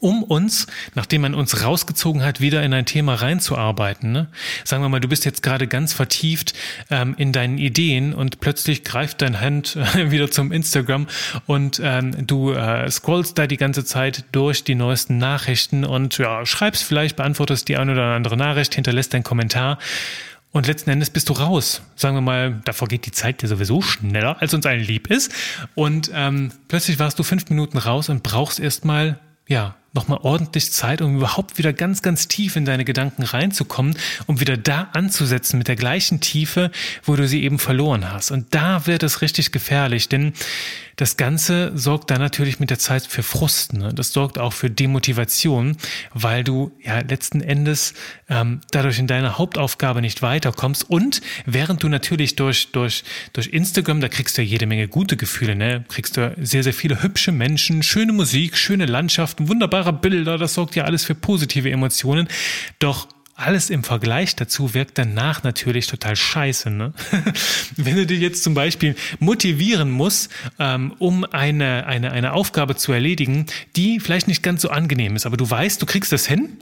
um 0.00 0.22
uns, 0.22 0.66
nachdem 0.94 1.22
man 1.22 1.34
uns 1.34 1.62
rausgezogen 1.64 2.22
hat, 2.22 2.40
wieder 2.40 2.62
in 2.62 2.72
ein 2.72 2.86
Thema 2.86 3.14
reinzuarbeiten. 3.14 4.12
Ne? 4.12 4.28
Sagen 4.64 4.82
wir 4.82 4.88
mal, 4.88 5.00
du 5.00 5.08
bist 5.08 5.24
jetzt 5.24 5.42
gerade 5.42 5.66
ganz 5.66 5.92
vertieft 5.92 6.54
ähm, 6.90 7.14
in 7.18 7.32
deinen 7.32 7.58
Ideen 7.58 8.14
und 8.14 8.40
plötzlich 8.40 8.84
greift 8.84 9.22
dein 9.22 9.40
Hand 9.40 9.76
äh, 9.76 10.10
wieder 10.10 10.30
zum 10.30 10.52
Instagram 10.52 11.06
und 11.46 11.80
ähm, 11.82 12.26
du 12.26 12.52
äh, 12.52 12.90
scrollst 12.90 13.38
da 13.38 13.46
die 13.46 13.56
ganze 13.56 13.84
Zeit 13.84 14.24
durch 14.32 14.64
die 14.64 14.74
neuesten 14.74 15.18
Nachrichten 15.18 15.84
und 15.84 16.18
ja, 16.18 16.46
schreibst 16.46 16.84
vielleicht, 16.84 17.16
beantwortest 17.16 17.68
die 17.68 17.76
eine 17.76 17.92
oder 17.92 18.14
andere 18.14 18.36
Nachricht, 18.36 18.74
hinterlässt 18.74 19.14
deinen 19.14 19.24
Kommentar. 19.24 19.78
Und 20.50 20.66
letzten 20.66 20.90
Endes 20.90 21.10
bist 21.10 21.28
du 21.28 21.34
raus. 21.34 21.82
Sagen 21.94 22.16
wir 22.16 22.20
mal, 22.22 22.60
da 22.64 22.72
vergeht 22.72 23.04
die 23.04 23.10
Zeit 23.10 23.42
dir 23.42 23.48
sowieso 23.48 23.82
schneller, 23.82 24.40
als 24.40 24.54
uns 24.54 24.64
allen 24.64 24.80
lieb 24.80 25.10
ist. 25.10 25.32
Und 25.74 26.10
ähm, 26.14 26.52
plötzlich 26.68 26.98
warst 26.98 27.18
du 27.18 27.22
fünf 27.22 27.50
Minuten 27.50 27.76
raus 27.76 28.08
und 28.08 28.22
brauchst 28.22 28.58
erstmal, 28.58 29.18
ja, 29.46 29.76
nochmal 29.92 30.18
ordentlich 30.22 30.72
Zeit, 30.72 31.00
um 31.00 31.16
überhaupt 31.16 31.58
wieder 31.58 31.72
ganz, 31.72 32.02
ganz 32.02 32.28
tief 32.28 32.56
in 32.56 32.64
deine 32.64 32.84
Gedanken 32.84 33.22
reinzukommen, 33.22 33.96
um 34.26 34.40
wieder 34.40 34.56
da 34.56 34.88
anzusetzen 34.92 35.58
mit 35.58 35.68
der 35.68 35.76
gleichen 35.76 36.20
Tiefe, 36.20 36.70
wo 37.04 37.16
du 37.16 37.26
sie 37.26 37.42
eben 37.42 37.58
verloren 37.58 38.10
hast. 38.10 38.30
Und 38.30 38.54
da 38.54 38.86
wird 38.86 39.02
es 39.02 39.22
richtig 39.22 39.52
gefährlich, 39.52 40.08
denn 40.08 40.34
das 40.98 41.16
Ganze 41.16 41.70
sorgt 41.76 42.10
dann 42.10 42.20
natürlich 42.20 42.58
mit 42.58 42.70
der 42.70 42.78
Zeit 42.80 43.06
für 43.06 43.22
Frust. 43.22 43.72
Ne? 43.72 43.94
Das 43.94 44.12
sorgt 44.12 44.36
auch 44.36 44.52
für 44.52 44.68
Demotivation, 44.68 45.76
weil 46.12 46.42
du 46.42 46.72
ja 46.82 46.98
letzten 46.98 47.40
Endes 47.40 47.94
ähm, 48.28 48.60
dadurch 48.72 48.98
in 48.98 49.06
deiner 49.06 49.38
Hauptaufgabe 49.38 50.00
nicht 50.00 50.22
weiterkommst. 50.22 50.90
Und 50.90 51.20
während 51.46 51.84
du 51.84 51.88
natürlich 51.88 52.34
durch, 52.34 52.72
durch, 52.72 53.04
durch 53.32 53.46
Instagram, 53.46 54.00
da 54.00 54.08
kriegst 54.08 54.36
du 54.36 54.42
ja 54.42 54.48
jede 54.48 54.66
Menge 54.66 54.88
gute 54.88 55.16
Gefühle, 55.16 55.54
ne? 55.54 55.84
kriegst 55.88 56.16
du 56.16 56.34
sehr, 56.40 56.64
sehr 56.64 56.74
viele 56.74 57.00
hübsche 57.00 57.30
Menschen, 57.30 57.84
schöne 57.84 58.12
Musik, 58.12 58.56
schöne 58.56 58.86
Landschaften, 58.86 59.48
wunderbare 59.78 59.92
Bilder, 59.92 60.38
das 60.38 60.54
sorgt 60.54 60.76
ja 60.76 60.84
alles 60.84 61.04
für 61.04 61.14
positive 61.14 61.70
Emotionen. 61.70 62.28
Doch 62.78 63.08
alles 63.34 63.70
im 63.70 63.84
Vergleich 63.84 64.34
dazu 64.34 64.74
wirkt 64.74 64.98
danach 64.98 65.44
natürlich 65.44 65.86
total 65.86 66.16
scheiße. 66.16 66.70
Ne? 66.70 66.92
Wenn 67.76 67.94
du 67.94 68.04
dich 68.04 68.20
jetzt 68.20 68.42
zum 68.42 68.54
Beispiel 68.54 68.96
motivieren 69.20 69.90
musst, 69.90 70.32
ähm, 70.58 70.94
um 70.98 71.24
eine, 71.24 71.86
eine, 71.86 72.10
eine 72.10 72.32
Aufgabe 72.32 72.74
zu 72.74 72.92
erledigen, 72.92 73.46
die 73.76 74.00
vielleicht 74.00 74.26
nicht 74.26 74.42
ganz 74.42 74.62
so 74.62 74.70
angenehm 74.70 75.14
ist, 75.14 75.24
aber 75.24 75.36
du 75.36 75.48
weißt, 75.48 75.80
du 75.80 75.86
kriegst 75.86 76.10
das 76.10 76.26
hin, 76.26 76.58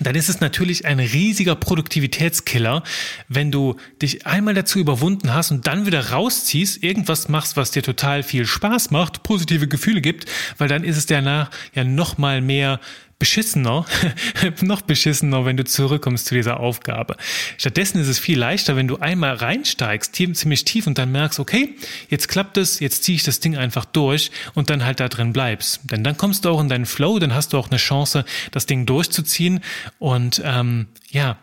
dann 0.00 0.14
ist 0.14 0.28
es 0.28 0.40
natürlich 0.40 0.86
ein 0.86 1.00
riesiger 1.00 1.56
Produktivitätskiller, 1.56 2.82
wenn 3.28 3.50
du 3.50 3.76
dich 4.00 4.26
einmal 4.26 4.54
dazu 4.54 4.78
überwunden 4.78 5.34
hast 5.34 5.50
und 5.50 5.66
dann 5.66 5.86
wieder 5.86 6.10
rausziehst, 6.10 6.82
irgendwas 6.82 7.28
machst, 7.28 7.56
was 7.56 7.70
dir 7.70 7.82
total 7.82 8.22
viel 8.22 8.46
Spaß 8.46 8.90
macht, 8.90 9.22
positive 9.22 9.68
Gefühle 9.68 10.00
gibt, 10.00 10.26
weil 10.58 10.68
dann 10.68 10.84
ist 10.84 10.96
es 10.96 11.06
danach 11.06 11.50
ja 11.74 11.84
noch 11.84 12.18
mal 12.18 12.40
mehr 12.40 12.80
beschissener, 13.18 13.84
noch 14.62 14.82
beschissener, 14.82 15.44
wenn 15.44 15.56
du 15.56 15.64
zurückkommst 15.64 16.26
zu 16.26 16.34
dieser 16.34 16.60
Aufgabe. 16.60 17.16
Stattdessen 17.56 18.00
ist 18.00 18.08
es 18.08 18.18
viel 18.18 18.38
leichter, 18.38 18.76
wenn 18.76 18.86
du 18.86 18.98
einmal 18.98 19.34
reinsteigst, 19.34 20.14
ziemlich 20.14 20.64
tief 20.64 20.86
und 20.86 20.98
dann 20.98 21.10
merkst, 21.10 21.40
okay, 21.40 21.74
jetzt 22.08 22.28
klappt 22.28 22.56
es, 22.56 22.80
jetzt 22.80 23.04
ziehe 23.04 23.16
ich 23.16 23.24
das 23.24 23.40
Ding 23.40 23.56
einfach 23.56 23.84
durch 23.84 24.30
und 24.54 24.70
dann 24.70 24.84
halt 24.84 25.00
da 25.00 25.08
drin 25.08 25.32
bleibst. 25.32 25.80
Denn 25.84 26.04
dann 26.04 26.16
kommst 26.16 26.44
du 26.44 26.50
auch 26.50 26.60
in 26.60 26.68
deinen 26.68 26.86
Flow, 26.86 27.18
dann 27.18 27.34
hast 27.34 27.52
du 27.52 27.58
auch 27.58 27.70
eine 27.70 27.78
Chance, 27.78 28.24
das 28.52 28.66
Ding 28.66 28.86
durchzuziehen 28.86 29.60
und 29.98 30.40
ähm, 30.44 30.86
ja, 31.10 31.38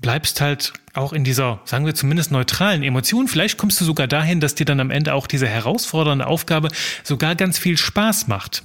bleibst 0.00 0.40
halt 0.40 0.72
auch 0.94 1.12
in 1.12 1.24
dieser, 1.24 1.60
sagen 1.64 1.86
wir 1.86 1.94
zumindest 1.94 2.30
neutralen 2.30 2.82
Emotion. 2.82 3.26
Vielleicht 3.28 3.58
kommst 3.58 3.80
du 3.80 3.84
sogar 3.84 4.06
dahin, 4.06 4.40
dass 4.40 4.54
dir 4.54 4.64
dann 4.64 4.80
am 4.80 4.90
Ende 4.90 5.14
auch 5.14 5.26
diese 5.26 5.48
herausfordernde 5.48 6.26
Aufgabe 6.26 6.68
sogar 7.02 7.34
ganz 7.34 7.58
viel 7.58 7.76
Spaß 7.76 8.28
macht. 8.28 8.62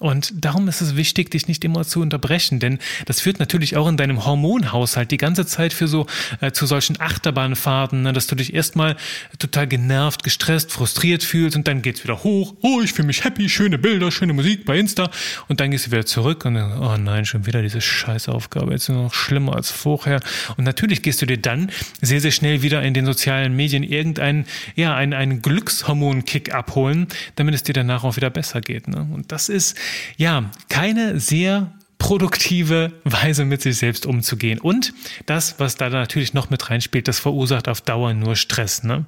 Und 0.00 0.32
darum 0.44 0.66
ist 0.66 0.80
es 0.80 0.96
wichtig, 0.96 1.30
dich 1.30 1.46
nicht 1.46 1.64
immer 1.64 1.84
zu 1.84 2.00
unterbrechen, 2.00 2.58
denn 2.58 2.78
das 3.06 3.20
führt 3.20 3.38
natürlich 3.38 3.76
auch 3.76 3.88
in 3.88 3.96
deinem 3.96 4.24
Hormonhaushalt 4.24 5.10
die 5.12 5.18
ganze 5.18 5.46
Zeit 5.46 5.72
für 5.72 5.86
so 5.86 6.06
äh, 6.40 6.50
zu 6.50 6.66
solchen 6.66 7.00
Achterbahnfahrten, 7.00 8.02
ne, 8.02 8.12
dass 8.12 8.26
du 8.26 8.34
dich 8.34 8.54
erstmal 8.54 8.96
total 9.38 9.68
genervt, 9.68 10.24
gestresst, 10.24 10.72
frustriert 10.72 11.22
fühlst 11.22 11.56
und 11.56 11.68
dann 11.68 11.80
geht's 11.80 12.02
wieder 12.02 12.24
hoch. 12.24 12.54
Oh, 12.62 12.80
ich 12.82 12.92
fühle 12.92 13.06
mich 13.06 13.24
happy, 13.24 13.48
schöne 13.48 13.78
Bilder, 13.78 14.10
schöne 14.10 14.32
Musik 14.32 14.64
bei 14.64 14.78
Insta 14.78 15.10
und 15.46 15.60
dann 15.60 15.70
gehst 15.70 15.86
du 15.86 15.92
wieder 15.92 16.06
zurück 16.06 16.44
und 16.44 16.56
oh 16.56 16.96
nein, 16.96 17.24
schon 17.24 17.46
wieder 17.46 17.62
diese 17.62 17.80
Scheißaufgabe, 17.80 18.72
jetzt 18.72 18.88
nur 18.88 19.04
noch 19.04 19.14
schlimmer 19.14 19.54
als 19.54 19.70
vorher. 19.70 20.20
Und 20.56 20.64
natürlich 20.64 21.02
gehst 21.02 21.22
du 21.22 21.26
dir 21.26 21.38
dann 21.38 21.70
sehr, 22.02 22.20
sehr 22.20 22.32
schnell 22.32 22.62
wieder 22.62 22.82
in 22.82 22.94
den 22.94 23.06
sozialen 23.06 23.54
Medien 23.54 23.84
irgendeinen, 23.84 24.46
ja, 24.74 24.96
einen, 24.96 25.12
einen 25.12 25.40
Glückshormon-Kick 25.40 26.52
abholen, 26.52 27.06
damit 27.36 27.54
es 27.54 27.62
dir 27.62 27.74
danach 27.74 28.02
auch 28.02 28.16
wieder 28.16 28.30
besser 28.30 28.60
geht. 28.60 28.88
Ne? 28.88 29.06
Und 29.12 29.30
das 29.30 29.48
ist 29.48 29.76
ja, 30.16 30.50
keine 30.68 31.20
sehr 31.20 31.72
produktive 31.98 32.92
Weise 33.04 33.44
mit 33.44 33.62
sich 33.62 33.78
selbst 33.78 34.04
umzugehen. 34.04 34.58
Und 34.60 34.92
das, 35.26 35.58
was 35.58 35.76
da 35.76 35.88
natürlich 35.88 36.34
noch 36.34 36.50
mit 36.50 36.68
reinspielt, 36.68 37.08
das 37.08 37.18
verursacht 37.18 37.68
auf 37.68 37.80
Dauer 37.80 38.12
nur 38.12 38.36
Stress. 38.36 38.82
Ne? 38.82 39.06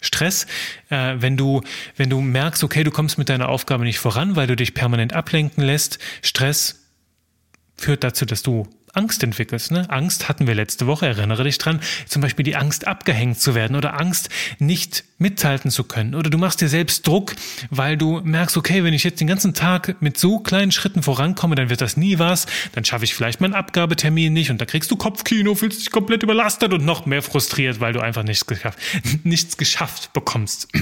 Stress, 0.00 0.46
äh, 0.90 1.14
wenn 1.18 1.36
du, 1.36 1.62
wenn 1.96 2.10
du 2.10 2.20
merkst, 2.20 2.62
okay, 2.62 2.84
du 2.84 2.90
kommst 2.90 3.16
mit 3.16 3.28
deiner 3.28 3.48
Aufgabe 3.48 3.84
nicht 3.84 3.98
voran, 3.98 4.36
weil 4.36 4.46
du 4.46 4.56
dich 4.56 4.74
permanent 4.74 5.14
ablenken 5.14 5.64
lässt. 5.64 5.98
Stress 6.22 6.84
führt 7.76 8.04
dazu, 8.04 8.26
dass 8.26 8.42
du 8.42 8.68
Angst 8.94 9.22
entwickelst. 9.22 9.70
Ne? 9.70 9.88
Angst 9.90 10.28
hatten 10.28 10.46
wir 10.46 10.54
letzte 10.54 10.86
Woche, 10.86 11.06
erinnere 11.06 11.44
dich 11.44 11.58
dran. 11.58 11.80
Zum 12.06 12.22
Beispiel 12.22 12.44
die 12.44 12.56
Angst, 12.56 12.86
abgehängt 12.86 13.40
zu 13.40 13.54
werden 13.54 13.76
oder 13.76 14.00
Angst, 14.00 14.28
nicht 14.58 15.04
mithalten 15.18 15.70
zu 15.70 15.84
können. 15.84 16.14
Oder 16.14 16.30
du 16.30 16.38
machst 16.38 16.60
dir 16.60 16.68
selbst 16.68 17.06
Druck, 17.06 17.34
weil 17.70 17.96
du 17.96 18.20
merkst, 18.22 18.56
okay, 18.56 18.84
wenn 18.84 18.94
ich 18.94 19.04
jetzt 19.04 19.20
den 19.20 19.26
ganzen 19.26 19.54
Tag 19.54 20.00
mit 20.00 20.18
so 20.18 20.38
kleinen 20.38 20.72
Schritten 20.72 21.02
vorankomme, 21.02 21.54
dann 21.54 21.70
wird 21.70 21.80
das 21.80 21.96
nie 21.96 22.18
was. 22.18 22.46
Dann 22.72 22.84
schaffe 22.84 23.04
ich 23.04 23.14
vielleicht 23.14 23.40
meinen 23.40 23.54
Abgabetermin 23.54 24.32
nicht 24.32 24.50
und 24.50 24.60
da 24.60 24.64
kriegst 24.64 24.90
du 24.90 24.96
Kopfkino, 24.96 25.54
fühlst 25.54 25.80
dich 25.80 25.90
komplett 25.90 26.22
überlastet 26.22 26.72
und 26.72 26.84
noch 26.84 27.06
mehr 27.06 27.22
frustriert, 27.22 27.80
weil 27.80 27.92
du 27.92 28.00
einfach 28.00 28.22
nichts 28.22 28.46
geschafft, 28.46 28.78
nichts 29.24 29.56
geschafft 29.56 30.12
bekommst. 30.12 30.68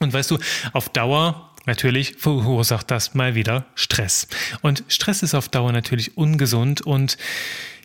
Und 0.00 0.12
weißt 0.12 0.32
du, 0.32 0.38
auf 0.72 0.88
Dauer 0.90 1.53
Natürlich 1.66 2.16
verursacht 2.18 2.90
das 2.90 3.14
mal 3.14 3.34
wieder 3.34 3.66
Stress. 3.74 4.28
Und 4.60 4.84
Stress 4.88 5.22
ist 5.22 5.34
auf 5.34 5.48
Dauer 5.48 5.72
natürlich 5.72 6.16
ungesund 6.16 6.82
und 6.82 7.16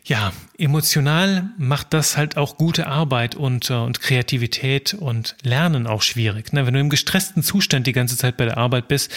ja, 0.04 0.32
emotional 0.58 1.50
macht 1.58 1.92
das 1.92 2.16
halt 2.16 2.36
auch 2.36 2.56
gute 2.56 2.86
Arbeit 2.86 3.34
und, 3.34 3.70
äh, 3.70 3.74
und 3.74 4.00
Kreativität 4.00 4.94
und 4.94 5.36
Lernen 5.42 5.86
auch 5.86 6.02
schwierig. 6.02 6.52
Ne? 6.52 6.66
Wenn 6.66 6.74
du 6.74 6.80
im 6.80 6.90
gestressten 6.90 7.42
Zustand 7.42 7.86
die 7.86 7.92
ganze 7.92 8.16
Zeit 8.16 8.36
bei 8.36 8.44
der 8.44 8.56
Arbeit 8.56 8.88
bist 8.88 9.12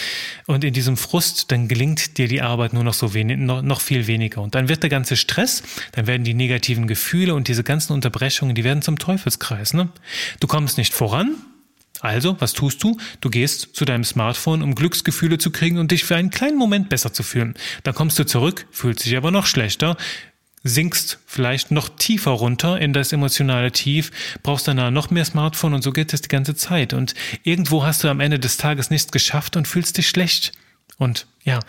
und 0.46 0.62
in 0.62 0.74
diesem 0.74 0.96
Frust, 0.96 1.50
dann 1.50 1.68
gelingt 1.68 2.18
dir 2.18 2.28
die 2.28 2.42
Arbeit 2.42 2.74
nur 2.74 2.84
noch 2.84 2.94
so 2.94 3.14
wenig, 3.14 3.38
noch, 3.38 3.62
noch 3.62 3.80
viel 3.80 4.06
weniger. 4.06 4.42
Und 4.42 4.54
dann 4.54 4.68
wird 4.68 4.82
der 4.82 4.90
ganze 4.90 5.16
Stress, 5.16 5.62
dann 5.92 6.06
werden 6.06 6.24
die 6.24 6.34
negativen 6.34 6.86
Gefühle 6.86 7.34
und 7.34 7.48
diese 7.48 7.64
ganzen 7.64 7.92
Unterbrechungen, 7.92 8.54
die 8.54 8.64
werden 8.64 8.82
zum 8.82 8.98
Teufelskreis. 8.98 9.74
Ne? 9.74 9.88
Du 10.40 10.46
kommst 10.46 10.78
nicht 10.78 10.92
voran, 10.92 11.34
also, 12.04 12.38
was 12.40 12.52
tust 12.52 12.82
du? 12.82 12.98
Du 13.20 13.30
gehst 13.30 13.74
zu 13.74 13.84
deinem 13.84 14.04
Smartphone, 14.04 14.62
um 14.62 14.74
Glücksgefühle 14.74 15.38
zu 15.38 15.50
kriegen 15.50 15.78
und 15.78 15.90
dich 15.90 16.04
für 16.04 16.16
einen 16.16 16.30
kleinen 16.30 16.58
Moment 16.58 16.90
besser 16.90 17.12
zu 17.12 17.22
fühlen. 17.22 17.54
Dann 17.82 17.94
kommst 17.94 18.18
du 18.18 18.26
zurück, 18.26 18.66
fühlst 18.70 19.06
dich 19.06 19.16
aber 19.16 19.30
noch 19.30 19.46
schlechter, 19.46 19.96
sinkst 20.62 21.18
vielleicht 21.26 21.70
noch 21.70 21.88
tiefer 21.88 22.32
runter 22.32 22.78
in 22.78 22.92
das 22.92 23.12
emotionale 23.12 23.72
Tief, 23.72 24.10
brauchst 24.42 24.68
danach 24.68 24.90
noch 24.90 25.10
mehr 25.10 25.24
Smartphone 25.24 25.72
und 25.72 25.82
so 25.82 25.92
geht 25.92 26.12
es 26.12 26.20
die 26.20 26.28
ganze 26.28 26.54
Zeit. 26.54 26.92
Und 26.92 27.14
irgendwo 27.42 27.86
hast 27.86 28.04
du 28.04 28.08
am 28.08 28.20
Ende 28.20 28.38
des 28.38 28.58
Tages 28.58 28.90
nichts 28.90 29.10
geschafft 29.10 29.56
und 29.56 29.66
fühlst 29.66 29.96
dich 29.96 30.08
schlecht. 30.08 30.52
Und 30.98 31.26
ja, 31.42 31.60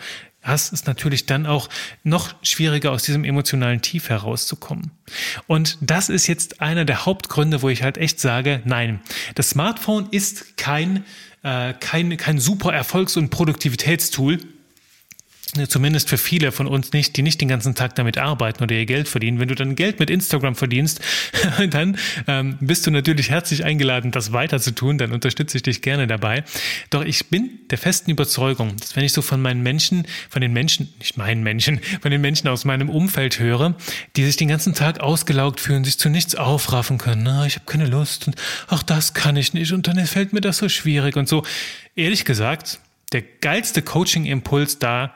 hast 0.46 0.72
es 0.72 0.86
natürlich 0.86 1.26
dann 1.26 1.46
auch 1.46 1.68
noch 2.04 2.34
schwieriger, 2.42 2.92
aus 2.92 3.02
diesem 3.02 3.24
emotionalen 3.24 3.82
Tief 3.82 4.08
herauszukommen. 4.08 4.90
Und 5.46 5.78
das 5.80 6.08
ist 6.08 6.26
jetzt 6.26 6.60
einer 6.60 6.84
der 6.84 7.06
Hauptgründe, 7.06 7.62
wo 7.62 7.68
ich 7.68 7.82
halt 7.82 7.98
echt 7.98 8.20
sage, 8.20 8.62
nein, 8.64 9.00
das 9.34 9.50
Smartphone 9.50 10.08
ist 10.10 10.56
kein, 10.56 11.04
äh, 11.42 11.74
kein, 11.74 12.16
kein 12.16 12.38
super 12.38 12.72
Erfolgs- 12.72 13.16
und 13.16 13.30
Produktivitätstool 13.30 14.38
zumindest 15.68 16.08
für 16.08 16.18
viele 16.18 16.50
von 16.52 16.66
uns 16.66 16.92
nicht, 16.92 17.16
die 17.16 17.22
nicht 17.22 17.40
den 17.40 17.48
ganzen 17.48 17.74
Tag 17.74 17.94
damit 17.94 18.18
arbeiten 18.18 18.62
oder 18.62 18.74
ihr 18.74 18.84
Geld 18.84 19.08
verdienen. 19.08 19.38
Wenn 19.38 19.48
du 19.48 19.54
dann 19.54 19.76
Geld 19.76 20.00
mit 20.00 20.10
Instagram 20.10 20.54
verdienst, 20.56 21.00
dann 21.70 21.96
ähm, 22.26 22.58
bist 22.60 22.86
du 22.86 22.90
natürlich 22.90 23.30
herzlich 23.30 23.64
eingeladen, 23.64 24.10
das 24.10 24.32
weiter 24.32 24.60
zu 24.60 24.72
tun. 24.72 24.98
Dann 24.98 25.12
unterstütze 25.12 25.56
ich 25.56 25.62
dich 25.62 25.82
gerne 25.82 26.06
dabei. 26.06 26.44
Doch 26.90 27.04
ich 27.04 27.26
bin 27.26 27.60
der 27.70 27.78
festen 27.78 28.10
Überzeugung, 28.10 28.76
dass 28.76 28.96
wenn 28.96 29.04
ich 29.04 29.12
so 29.12 29.22
von 29.22 29.40
meinen 29.40 29.62
Menschen, 29.62 30.06
von 30.28 30.42
den 30.42 30.52
Menschen, 30.52 30.92
nicht 30.98 31.16
meinen 31.16 31.42
Menschen, 31.42 31.80
von 32.00 32.10
den 32.10 32.20
Menschen 32.20 32.48
aus 32.48 32.64
meinem 32.64 32.90
Umfeld 32.90 33.38
höre, 33.38 33.76
die 34.16 34.24
sich 34.24 34.36
den 34.36 34.48
ganzen 34.48 34.74
Tag 34.74 35.00
ausgelaugt 35.00 35.60
fühlen, 35.60 35.84
sich 35.84 35.98
zu 35.98 36.08
nichts 36.08 36.34
aufraffen 36.34 36.98
können. 36.98 37.22
Na, 37.22 37.46
ich 37.46 37.54
habe 37.54 37.66
keine 37.66 37.86
Lust 37.86 38.26
und 38.26 38.36
ach, 38.66 38.82
das 38.82 39.14
kann 39.14 39.36
ich 39.36 39.54
nicht 39.54 39.72
und 39.72 39.86
dann 39.86 40.04
fällt 40.06 40.32
mir 40.32 40.40
das 40.40 40.58
so 40.58 40.68
schwierig 40.68 41.16
und 41.16 41.28
so. 41.28 41.44
Ehrlich 41.94 42.24
gesagt, 42.24 42.80
der 43.12 43.22
geilste 43.22 43.82
Coaching-Impuls 43.82 44.78
da 44.78 45.14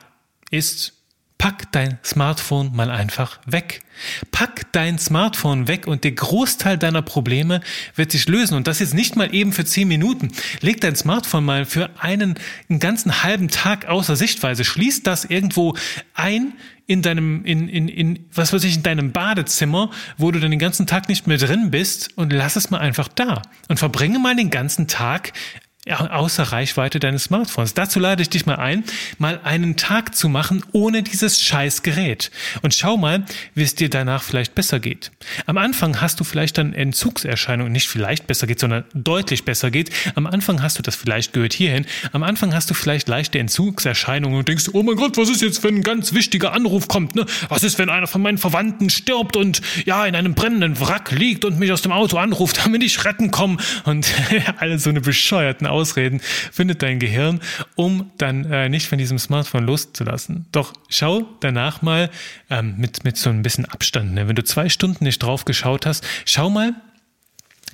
ist, 0.51 0.93
pack 1.41 1.71
dein 1.71 1.97
Smartphone 2.03 2.71
mal 2.75 2.91
einfach 2.91 3.39
weg. 3.47 3.81
Pack 4.29 4.71
dein 4.73 4.99
Smartphone 4.99 5.67
weg 5.67 5.87
und 5.87 6.03
der 6.03 6.11
Großteil 6.11 6.77
deiner 6.77 7.01
Probleme 7.01 7.61
wird 7.95 8.11
sich 8.11 8.27
lösen. 8.27 8.53
Und 8.53 8.67
das 8.67 8.79
jetzt 8.79 8.93
nicht 8.93 9.15
mal 9.15 9.33
eben 9.33 9.51
für 9.51 9.65
zehn 9.65 9.87
Minuten. 9.87 10.31
Leg 10.59 10.81
dein 10.81 10.95
Smartphone 10.95 11.43
mal 11.43 11.65
für 11.65 11.89
einen, 11.99 12.35
einen 12.69 12.79
ganzen 12.79 13.23
halben 13.23 13.47
Tag 13.47 13.87
außer 13.87 14.15
Sichtweise. 14.15 14.63
Schließ 14.63 15.01
das 15.01 15.25
irgendwo 15.25 15.75
ein 16.13 16.53
in 16.85 17.01
deinem, 17.01 17.43
in, 17.43 17.67
in, 17.67 17.87
in, 17.87 18.25
was 18.31 18.53
weiß 18.53 18.63
ich, 18.63 18.75
in 18.75 18.83
deinem 18.83 19.11
Badezimmer, 19.11 19.89
wo 20.17 20.29
du 20.29 20.39
dann 20.39 20.51
den 20.51 20.59
ganzen 20.59 20.85
Tag 20.85 21.09
nicht 21.09 21.25
mehr 21.25 21.37
drin 21.37 21.71
bist 21.71 22.15
und 22.19 22.31
lass 22.31 22.55
es 22.55 22.69
mal 22.69 22.81
einfach 22.81 23.07
da. 23.07 23.41
Und 23.67 23.79
verbringe 23.79 24.19
mal 24.19 24.35
den 24.35 24.51
ganzen 24.51 24.87
Tag 24.87 25.33
außer 25.89 26.43
Reichweite 26.43 26.99
deines 26.99 27.23
Smartphones. 27.23 27.73
Dazu 27.73 27.99
lade 27.99 28.21
ich 28.21 28.29
dich 28.29 28.45
mal 28.45 28.57
ein, 28.57 28.83
mal 29.17 29.41
einen 29.43 29.77
Tag 29.77 30.13
zu 30.15 30.29
machen 30.29 30.63
ohne 30.73 31.01
dieses 31.01 31.41
scheiß 31.41 31.81
Gerät. 31.81 32.29
Und 32.61 32.75
schau 32.75 32.97
mal, 32.97 33.25
wie 33.55 33.63
es 33.63 33.73
dir 33.73 33.89
danach 33.89 34.21
vielleicht 34.21 34.53
besser 34.53 34.79
geht. 34.79 35.11
Am 35.47 35.57
Anfang 35.57 35.99
hast 35.99 36.19
du 36.19 36.23
vielleicht 36.23 36.59
dann 36.59 36.73
Entzugserscheinungen, 36.73 37.71
nicht 37.73 37.87
vielleicht 37.87 38.27
besser 38.27 38.45
geht, 38.45 38.59
sondern 38.59 38.83
deutlich 38.93 39.43
besser 39.43 39.71
geht. 39.71 39.89
Am 40.13 40.27
Anfang 40.27 40.61
hast 40.61 40.77
du 40.77 40.83
das 40.83 40.95
vielleicht 40.95 41.33
gehört 41.33 41.53
hierhin. 41.53 41.87
Am 42.11 42.21
Anfang 42.21 42.53
hast 42.53 42.69
du 42.69 42.75
vielleicht 42.75 43.07
leichte 43.07 43.39
Entzugserscheinungen 43.39 44.37
und 44.37 44.47
denkst, 44.47 44.69
oh 44.73 44.83
mein 44.83 44.95
Gott, 44.95 45.17
was 45.17 45.29
ist 45.29 45.41
jetzt, 45.41 45.63
wenn 45.63 45.77
ein 45.77 45.83
ganz 45.83 46.13
wichtiger 46.13 46.53
Anruf 46.53 46.89
kommt? 46.89 47.15
Ne? 47.15 47.25
Was 47.49 47.63
ist, 47.63 47.79
wenn 47.79 47.89
einer 47.89 48.05
von 48.05 48.21
meinen 48.21 48.37
Verwandten 48.37 48.91
stirbt 48.91 49.35
und 49.35 49.63
ja, 49.85 50.05
in 50.05 50.15
einem 50.15 50.35
brennenden 50.35 50.79
Wrack 50.79 51.11
liegt 51.11 51.43
und 51.43 51.57
mich 51.57 51.71
aus 51.71 51.81
dem 51.81 51.91
Auto 51.91 52.17
anruft, 52.17 52.59
damit 52.65 52.83
ich 52.83 53.03
retten 53.03 53.31
komme? 53.31 53.57
Und 53.85 54.13
alle 54.57 54.77
so 54.77 54.91
eine 54.91 55.01
bescheuerten 55.01 55.70
Ausreden 55.71 56.19
findet 56.51 56.83
dein 56.83 56.99
Gehirn, 56.99 57.41
um 57.75 58.11
dann 58.17 58.45
äh, 58.51 58.69
nicht 58.69 58.87
von 58.87 58.97
diesem 58.97 59.17
Smartphone 59.17 59.65
loszulassen. 59.65 60.45
Doch 60.51 60.73
schau 60.89 61.27
danach 61.39 61.81
mal 61.81 62.09
ähm, 62.49 62.75
mit, 62.77 63.03
mit 63.03 63.17
so 63.17 63.29
ein 63.29 63.41
bisschen 63.41 63.65
Abstand. 63.65 64.13
Ne? 64.13 64.27
Wenn 64.27 64.35
du 64.35 64.43
zwei 64.43 64.69
Stunden 64.69 65.03
nicht 65.03 65.23
drauf 65.23 65.45
geschaut 65.45 65.85
hast, 65.85 66.05
schau 66.25 66.49
mal, 66.49 66.73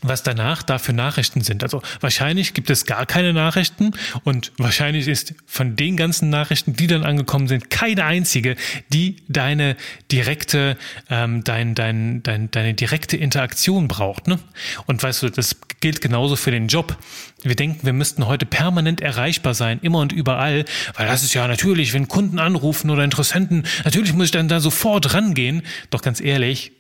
was 0.02 0.24
danach 0.24 0.64
da 0.64 0.78
für 0.78 0.94
Nachrichten 0.94 1.42
sind. 1.42 1.64
Also 1.64 1.82
wahrscheinlich 2.02 2.54
gibt 2.54 2.70
es 2.70 2.86
gar 2.86 3.06
keine 3.06 3.34
Nachrichten 3.34 3.92
und 4.24 4.52
wahrscheinlich 4.58 5.08
ist 5.08 5.34
von 5.46 5.76
den 5.76 5.98
ganzen 5.98 6.30
Nachrichten, 6.30 6.74
die 6.74 6.88
dann 6.88 7.04
angekommen 7.04 7.48
sind, 7.48 7.70
keine 7.70 8.06
einzige, 8.06 8.56
die 8.90 9.18
deine 9.28 9.76
direkte, 10.12 10.78
ähm, 11.10 11.44
dein, 11.44 11.76
dein, 11.76 12.24
dein, 12.24 12.52
deine 12.52 12.74
direkte 12.74 13.18
Interaktion 13.18 13.88
braucht. 13.88 14.28
Ne? 14.28 14.40
Und 14.86 15.02
weißt 15.02 15.24
du, 15.24 15.30
das 15.30 15.58
gilt 15.80 16.02
genauso 16.02 16.36
für 16.36 16.52
den 16.52 16.68
Job. 16.68 16.98
Wir 17.44 17.56
denken, 17.56 17.86
wir 17.86 17.94
müssten 17.94 18.26
heute 18.26 18.46
permanent 18.46 19.02
erreichbar 19.02 19.54
sein, 19.54 19.80
immer 19.82 20.00
und 20.00 20.12
überall, 20.12 20.66
weil 20.96 21.08
das 21.08 21.24
ist 21.24 21.34
ja 21.34 21.48
natürlich, 21.48 21.94
wenn 21.94 22.08
Kunden 22.08 22.40
anrufen 22.40 22.90
oder 22.90 23.04
Interessenten, 23.04 23.64
natürlich 23.86 24.14
muss 24.14 24.26
ich 24.26 24.32
dann 24.32 24.48
da 24.48 24.60
sofort 24.60 25.14
rangehen. 25.14 25.62
Doch 25.90 26.02
ganz 26.02 26.20
ehrlich, 26.20 26.72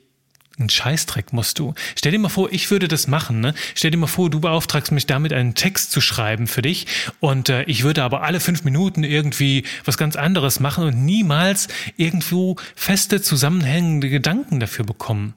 ein 0.59 0.69
Scheißdreck 0.69 1.33
musst 1.33 1.59
du. 1.59 1.73
Stell 1.95 2.11
dir 2.11 2.19
mal 2.19 2.29
vor, 2.29 2.51
ich 2.51 2.69
würde 2.71 2.87
das 2.87 3.07
machen. 3.07 3.39
Ne? 3.39 3.53
Stell 3.75 3.91
dir 3.91 3.97
mal 3.97 4.07
vor, 4.07 4.29
du 4.29 4.39
beauftragst 4.39 4.91
mich 4.91 5.05
damit, 5.05 5.33
einen 5.33 5.55
Text 5.55 5.91
zu 5.91 6.01
schreiben 6.01 6.47
für 6.47 6.61
dich 6.61 6.87
und 7.19 7.49
äh, 7.49 7.63
ich 7.63 7.83
würde 7.83 8.03
aber 8.03 8.23
alle 8.23 8.39
fünf 8.39 8.63
Minuten 8.63 9.03
irgendwie 9.03 9.63
was 9.85 9.97
ganz 9.97 10.15
anderes 10.15 10.59
machen 10.59 10.83
und 10.85 11.05
niemals 11.05 11.67
irgendwo 11.95 12.55
feste, 12.75 13.21
zusammenhängende 13.21 14.09
Gedanken 14.09 14.59
dafür 14.59 14.85
bekommen 14.85 15.33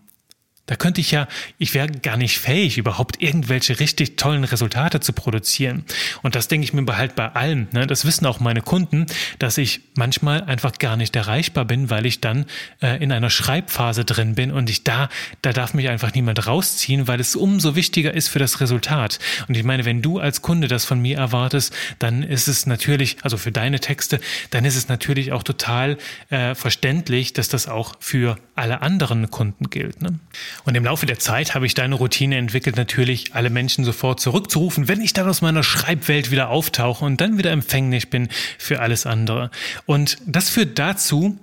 Da 0.70 0.76
könnte 0.76 1.00
ich 1.00 1.10
ja, 1.10 1.26
ich 1.58 1.74
wäre 1.74 1.88
gar 1.88 2.16
nicht 2.16 2.38
fähig, 2.38 2.78
überhaupt 2.78 3.20
irgendwelche 3.20 3.80
richtig 3.80 4.16
tollen 4.16 4.44
Resultate 4.44 5.00
zu 5.00 5.12
produzieren. 5.12 5.84
Und 6.22 6.36
das 6.36 6.46
denke 6.46 6.64
ich 6.64 6.72
mir 6.72 6.96
halt 6.96 7.16
bei 7.16 7.26
allem. 7.26 7.66
Ne? 7.72 7.88
Das 7.88 8.04
wissen 8.04 8.24
auch 8.24 8.38
meine 8.38 8.60
Kunden, 8.60 9.06
dass 9.40 9.58
ich 9.58 9.80
manchmal 9.96 10.44
einfach 10.44 10.78
gar 10.78 10.96
nicht 10.96 11.16
erreichbar 11.16 11.64
bin, 11.64 11.90
weil 11.90 12.06
ich 12.06 12.20
dann 12.20 12.46
äh, 12.80 13.02
in 13.02 13.10
einer 13.10 13.30
Schreibphase 13.30 14.04
drin 14.04 14.36
bin 14.36 14.52
und 14.52 14.70
ich 14.70 14.84
da, 14.84 15.08
da 15.42 15.52
darf 15.52 15.74
mich 15.74 15.88
einfach 15.88 16.14
niemand 16.14 16.46
rausziehen, 16.46 17.08
weil 17.08 17.18
es 17.18 17.34
umso 17.34 17.74
wichtiger 17.74 18.14
ist 18.14 18.28
für 18.28 18.38
das 18.38 18.60
Resultat. 18.60 19.18
Und 19.48 19.56
ich 19.56 19.64
meine, 19.64 19.84
wenn 19.84 20.02
du 20.02 20.20
als 20.20 20.40
Kunde 20.40 20.68
das 20.68 20.84
von 20.84 21.00
mir 21.00 21.18
erwartest, 21.18 21.74
dann 21.98 22.22
ist 22.22 22.46
es 22.46 22.66
natürlich, 22.66 23.16
also 23.22 23.38
für 23.38 23.50
deine 23.50 23.80
Texte, 23.80 24.20
dann 24.50 24.64
ist 24.64 24.76
es 24.76 24.86
natürlich 24.86 25.32
auch 25.32 25.42
total 25.42 25.98
äh, 26.28 26.54
verständlich, 26.54 27.32
dass 27.32 27.48
das 27.48 27.66
auch 27.66 27.96
für 27.98 28.36
alle 28.60 28.82
anderen 28.82 29.30
Kunden 29.30 29.70
gilt. 29.70 30.02
Ne? 30.02 30.20
Und 30.64 30.76
im 30.76 30.84
Laufe 30.84 31.06
der 31.06 31.18
Zeit 31.18 31.54
habe 31.54 31.66
ich 31.66 31.74
deine 31.74 31.94
Routine 31.94 32.36
entwickelt, 32.36 32.76
natürlich 32.76 33.34
alle 33.34 33.50
Menschen 33.50 33.84
sofort 33.84 34.20
zurückzurufen, 34.20 34.86
wenn 34.86 35.00
ich 35.00 35.12
dann 35.12 35.28
aus 35.28 35.40
meiner 35.40 35.62
Schreibwelt 35.62 36.30
wieder 36.30 36.50
auftauche 36.50 37.04
und 37.04 37.20
dann 37.20 37.38
wieder 37.38 37.50
empfänglich 37.50 38.10
bin 38.10 38.28
für 38.58 38.80
alles 38.80 39.06
andere. 39.06 39.50
Und 39.86 40.18
das 40.26 40.50
führt 40.50 40.78
dazu, 40.78 41.38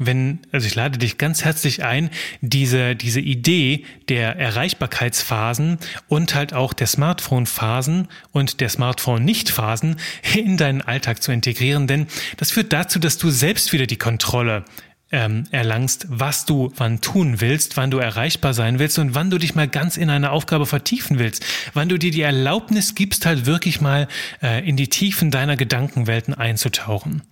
wenn, 0.00 0.38
also 0.50 0.66
ich 0.66 0.74
lade 0.74 0.98
dich 0.98 1.18
ganz 1.18 1.44
herzlich 1.44 1.84
ein, 1.84 2.08
diese, 2.40 2.96
diese 2.96 3.20
Idee 3.20 3.84
der 4.08 4.36
Erreichbarkeitsphasen 4.36 5.78
und 6.08 6.34
halt 6.34 6.54
auch 6.54 6.72
der 6.72 6.86
Smartphone-Phasen 6.86 8.08
und 8.32 8.60
der 8.60 8.70
Smartphone-Nicht-Phasen 8.70 9.96
in 10.34 10.56
deinen 10.56 10.80
Alltag 10.80 11.22
zu 11.22 11.32
integrieren, 11.32 11.86
denn 11.86 12.06
das 12.38 12.50
führt 12.50 12.72
dazu, 12.72 12.98
dass 12.98 13.18
du 13.18 13.30
selbst 13.30 13.72
wieder 13.74 13.86
die 13.86 13.98
Kontrolle 13.98 14.64
ähm, 15.12 15.44
erlangst, 15.50 16.06
was 16.08 16.44
du 16.44 16.72
wann 16.76 17.00
tun 17.00 17.40
willst, 17.40 17.76
wann 17.76 17.90
du 17.90 17.98
erreichbar 17.98 18.54
sein 18.54 18.78
willst 18.78 18.98
und 18.98 19.14
wann 19.14 19.30
du 19.30 19.38
dich 19.38 19.54
mal 19.54 19.68
ganz 19.68 19.96
in 19.96 20.10
eine 20.10 20.30
Aufgabe 20.30 20.66
vertiefen 20.66 21.18
willst, 21.18 21.44
wann 21.74 21.88
du 21.88 21.98
dir 21.98 22.10
die 22.10 22.22
Erlaubnis 22.22 22.94
gibst, 22.94 23.26
halt 23.26 23.46
wirklich 23.46 23.80
mal 23.80 24.08
äh, 24.42 24.66
in 24.68 24.76
die 24.76 24.88
Tiefen 24.88 25.30
deiner 25.30 25.56
Gedankenwelten 25.56 26.34
einzutauchen. 26.34 27.22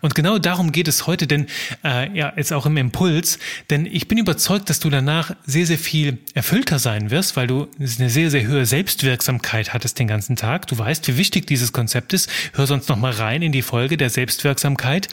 Und 0.00 0.14
genau 0.14 0.38
darum 0.38 0.72
geht 0.72 0.88
es 0.88 1.06
heute, 1.06 1.26
denn 1.26 1.46
äh, 1.84 2.16
ja, 2.16 2.32
jetzt 2.36 2.52
auch 2.52 2.66
im 2.66 2.76
Impuls, 2.76 3.38
denn 3.70 3.86
ich 3.86 4.08
bin 4.08 4.18
überzeugt, 4.18 4.70
dass 4.70 4.80
du 4.80 4.90
danach 4.90 5.34
sehr, 5.46 5.66
sehr 5.66 5.78
viel 5.78 6.18
erfüllter 6.34 6.78
sein 6.78 7.10
wirst, 7.10 7.36
weil 7.36 7.46
du 7.46 7.68
eine 7.78 8.10
sehr, 8.10 8.30
sehr 8.30 8.46
hohe 8.46 8.66
Selbstwirksamkeit 8.66 9.72
hattest 9.72 9.98
den 9.98 10.06
ganzen 10.06 10.36
Tag. 10.36 10.66
Du 10.66 10.78
weißt, 10.78 11.08
wie 11.08 11.16
wichtig 11.16 11.46
dieses 11.46 11.72
Konzept 11.72 12.12
ist. 12.12 12.30
Hör 12.54 12.66
sonst 12.66 12.88
noch 12.88 12.96
mal 12.96 13.12
rein 13.12 13.42
in 13.42 13.52
die 13.52 13.62
Folge 13.62 13.96
der 13.96 14.10
Selbstwirksamkeit. 14.10 15.08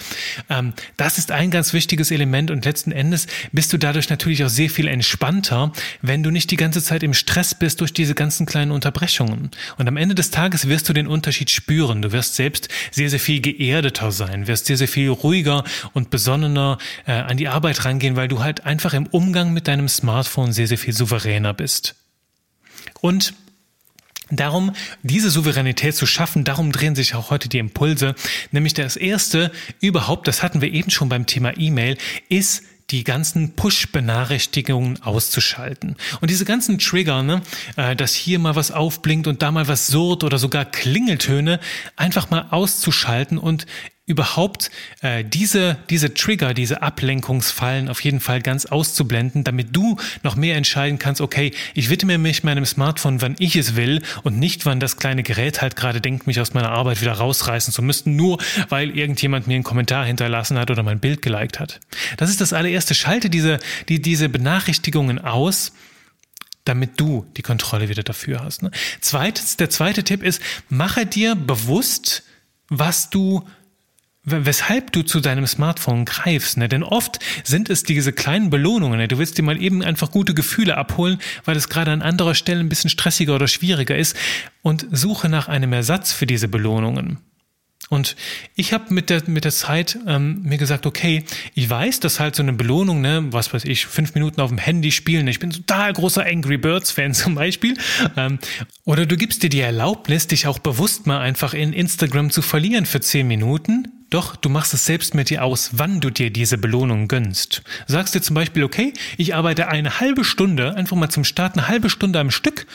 Ähm, 0.50 0.74
das 0.98 1.18
ist 1.18 1.32
ein 1.32 1.52
ganz 1.52 1.74
wichtiges 1.74 2.12
Element 2.12 2.52
und 2.52 2.66
letzten 2.66 2.92
Endes 2.92 3.28
bist 3.52 3.74
du 3.74 3.78
dadurch 3.78 4.10
natürlich 4.10 4.44
auch 4.44 4.50
sehr 4.50 4.70
viel 4.70 4.88
entspannter, 4.88 5.72
wenn 6.02 6.24
du 6.24 6.32
nicht 6.32 6.52
die 6.52 6.58
ganze 6.58 6.84
Zeit 6.84 7.04
im 7.04 7.14
Stress 7.14 7.56
bist 7.56 7.82
durch 7.82 7.94
diese 7.94 8.16
ganzen 8.16 8.46
kleinen 8.46 8.72
Unterbrechungen. 8.72 9.52
Und 9.78 9.88
am 9.88 9.98
Ende 9.98 10.16
des 10.16 10.32
Tages 10.32 10.68
wirst 10.68 10.90
du 10.90 10.94
den 10.94 11.08
Unterschied 11.08 11.50
spüren. 11.50 12.02
Du 12.02 12.12
wirst 12.12 12.36
selbst 12.36 12.70
sehr, 12.92 13.10
sehr 13.10 13.20
viel 13.20 13.42
geerdeter 13.42 14.12
sein 14.12 14.41
wirst 14.48 14.66
sehr, 14.66 14.78
sehr 14.78 14.88
viel 14.88 15.10
ruhiger 15.10 15.64
und 15.94 16.10
besonnener 16.10 16.78
äh, 17.06 17.14
an 17.14 17.38
die 17.38 17.48
Arbeit 17.48 17.86
rangehen, 17.86 18.16
weil 18.16 18.28
du 18.28 18.44
halt 18.44 18.66
einfach 18.66 18.94
im 18.94 19.08
Umgang 19.08 19.54
mit 19.54 19.68
deinem 19.68 19.88
Smartphone 19.88 20.54
sehr, 20.54 20.68
sehr 20.68 20.78
viel 20.78 20.94
souveräner 20.94 21.54
bist. 21.54 21.96
Und 23.02 23.34
Darum, 24.34 24.72
diese 25.04 25.30
Souveränität 25.30 25.94
zu 25.94 26.06
schaffen, 26.06 26.46
darum 26.46 26.72
drehen 26.72 26.96
sich 26.96 27.16
auch 27.16 27.32
heute 27.32 27.50
die 27.50 27.58
Impulse. 27.58 28.16
Nämlich 28.52 28.74
das 28.74 28.96
erste 28.96 29.52
überhaupt, 29.82 30.26
das 30.26 30.42
hatten 30.42 30.62
wir 30.62 30.72
eben 30.72 30.90
schon 30.90 31.10
beim 31.10 31.26
Thema 31.26 31.58
E-Mail, 31.58 31.98
ist 32.30 32.64
die 32.92 33.04
ganzen 33.04 33.56
Push-Benachrichtigungen 33.56 35.02
auszuschalten. 35.02 35.96
Und 36.20 36.30
diese 36.30 36.46
ganzen 36.46 36.78
Trigger, 36.78 37.24
ne, 37.24 37.42
äh, 37.78 37.96
dass 37.96 38.14
hier 38.14 38.40
mal 38.40 38.56
was 38.56 38.72
aufblinkt 38.72 39.28
und 39.28 39.42
da 39.42 39.52
mal 39.52 39.68
was 39.68 39.88
surrt 39.88 40.24
oder 40.24 40.38
sogar 40.38 40.66
Klingeltöne, 40.66 41.60
einfach 41.96 42.30
mal 42.30 42.48
auszuschalten 42.52 43.38
und 43.38 43.66
überhaupt 44.12 44.70
äh, 45.02 45.24
diese, 45.24 45.78
diese 45.90 46.14
Trigger, 46.14 46.54
diese 46.54 46.82
Ablenkungsfallen 46.82 47.88
auf 47.88 48.02
jeden 48.02 48.20
Fall 48.20 48.42
ganz 48.42 48.66
auszublenden, 48.66 49.44
damit 49.44 49.76
du 49.76 49.98
noch 50.22 50.36
mehr 50.36 50.58
entscheiden 50.58 51.00
kannst, 51.00 51.22
okay, 51.22 51.54
ich 51.74 51.90
widme 51.90 52.18
mich 52.18 52.44
meinem 52.44 52.66
Smartphone, 52.66 53.22
wann 53.22 53.36
ich 53.40 53.56
es 53.56 53.76
will 53.76 54.02
und 54.24 54.38
nicht, 54.38 54.66
wann 54.66 54.80
das 54.80 54.98
kleine 54.98 55.24
Gerät 55.24 55.62
halt 55.62 55.76
gerade 55.76 56.02
denkt, 56.02 56.28
mich 56.28 56.40
aus 56.42 56.54
meiner 56.54 56.72
Arbeit 56.72 57.02
wieder 57.02 57.14
rausreißen 57.14 57.74
zu 57.74 57.82
müssen, 57.82 58.16
nur 58.18 58.38
weil 58.70 58.96
irgendjemand 58.96 59.48
mir 59.48 59.56
einen 59.56 59.64
Kommentar 59.64 60.06
hinterlassen 60.06 60.60
hat 60.60 60.70
oder 60.70 60.84
mein 60.84 61.00
Bild 61.00 61.22
geliked 61.22 61.60
hat. 61.60 61.80
Das 62.18 62.30
ist 62.30 62.42
das 62.42 62.52
allererste. 62.52 62.94
Schalte 62.94 63.30
diese, 63.30 63.60
die, 63.88 64.02
diese 64.02 64.28
Benachrichtigungen 64.28 65.20
aus, 65.20 65.72
damit 66.66 67.00
du 67.00 67.26
die 67.38 67.42
Kontrolle 67.42 67.88
wieder 67.88 68.04
dafür 68.04 68.44
hast. 68.44 68.62
Ne? 68.62 68.72
Zweitens, 69.00 69.58
der 69.58 69.70
zweite 69.70 70.04
Tipp 70.04 70.22
ist, 70.22 70.42
mache 70.70 71.06
dir 71.06 71.36
bewusst, 71.36 72.24
was 72.70 73.10
du 73.10 73.48
weshalb 74.24 74.92
du 74.92 75.02
zu 75.02 75.20
deinem 75.20 75.48
Smartphone 75.48 76.06
greifst. 76.06 76.58
Ne? 76.58 76.70
Denn 76.70 76.84
oft 76.84 77.20
sind 77.44 77.70
es 77.70 77.84
diese 77.84 78.14
kleinen 78.14 78.50
Belohnungen. 78.50 79.00
Ne? 79.00 79.08
Du 79.08 79.18
willst 79.18 79.38
dir 79.38 79.44
mal 79.44 79.62
eben 79.62 79.84
einfach 79.84 80.12
gute 80.12 80.34
Gefühle 80.34 80.78
abholen, 80.78 81.20
weil 81.46 81.58
es 81.58 81.70
gerade 81.70 81.92
an 81.92 82.02
anderer 82.02 82.36
Stelle 82.36 82.60
ein 82.60 82.70
bisschen 82.70 82.90
stressiger 82.90 83.36
oder 83.36 83.48
schwieriger 83.48 83.96
ist 83.96 84.16
und 84.62 84.86
suche 84.92 85.28
nach 85.28 85.48
einem 85.48 85.74
Ersatz 85.74 86.14
für 86.14 86.28
diese 86.28 86.48
Belohnungen. 86.48 87.18
Und 87.90 88.16
ich 88.56 88.72
habe 88.72 88.94
mit 88.94 89.10
der, 89.10 89.24
mit 89.28 89.44
der 89.44 89.52
Zeit 89.52 89.98
ähm, 90.08 90.44
mir 90.44 90.58
gesagt, 90.58 90.86
okay, 90.86 91.26
ich 91.56 91.70
weiß, 91.70 92.00
dass 92.00 92.22
halt 92.22 92.36
so 92.36 92.44
eine 92.44 92.54
Belohnung, 92.54 93.02
ne, 93.02 93.26
was 93.32 93.54
weiß 93.54 93.66
ich, 93.66 93.86
fünf 93.86 94.14
Minuten 94.14 94.40
auf 94.40 94.50
dem 94.50 94.60
Handy 94.60 94.94
spielen, 94.94 95.28
ich 95.28 95.40
bin 95.40 95.50
total 95.50 95.92
großer 95.92 96.26
Angry 96.26 96.58
Birds-Fan 96.58 97.14
zum 97.16 97.36
Beispiel. 97.36 97.76
Ähm, 98.16 98.40
oder 98.86 99.06
du 99.06 99.18
gibst 99.18 99.44
dir 99.44 99.50
die 99.50 99.60
Erlaubnis, 99.60 100.28
dich 100.28 100.48
auch 100.48 100.60
bewusst 100.60 101.06
mal 101.06 101.20
einfach 101.20 101.54
in 101.54 101.74
Instagram 101.74 102.30
zu 102.30 102.42
verlieren 102.42 102.86
für 102.86 103.02
zehn 103.02 103.28
Minuten 103.28 103.92
doch 104.12 104.36
du 104.36 104.50
machst 104.50 104.74
es 104.74 104.86
selbst 104.86 105.16
mit 105.16 105.30
dir 105.30 105.44
aus, 105.44 105.72
wann 105.74 106.00
du 106.00 106.12
dir 106.12 106.32
diese 106.32 106.58
Belohnung 106.58 107.08
gönnst. 107.08 107.64
Sagst 107.88 108.14
dir 108.14 108.22
zum 108.22 108.36
Beispiel, 108.36 108.64
okay, 108.64 108.94
ich 109.18 109.34
arbeite 109.34 109.68
eine 109.70 110.00
halbe 110.00 110.24
Stunde, 110.24 110.76
einfach 110.76 110.96
mal 110.96 111.10
zum 111.10 111.24
Start 111.24 111.58
eine 111.58 111.68
halbe 111.68 111.90
Stunde 111.90 112.20
am 112.20 112.30
Stück 112.30 112.68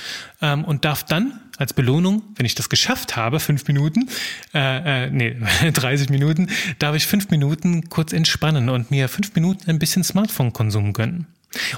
ähm, 0.42 0.64
und 0.64 0.84
darf 0.84 1.04
dann 1.04 1.40
als 1.58 1.72
Belohnung, 1.72 2.22
wenn 2.36 2.46
ich 2.46 2.54
das 2.54 2.68
geschafft 2.68 3.16
habe, 3.16 3.38
fünf 3.38 3.66
Minuten, 3.68 4.08
äh, 4.54 5.04
äh, 5.06 5.10
nee, 5.10 5.36
30 5.72 6.10
Minuten, 6.10 6.48
darf 6.78 6.96
ich 6.96 7.06
fünf 7.06 7.30
Minuten 7.30 7.88
kurz 7.88 8.12
entspannen 8.12 8.68
und 8.68 8.90
mir 8.90 9.08
fünf 9.08 9.34
Minuten 9.34 9.70
ein 9.70 9.78
bisschen 9.78 10.04
Smartphone-Konsum 10.04 10.92
gönnen. 10.92 11.26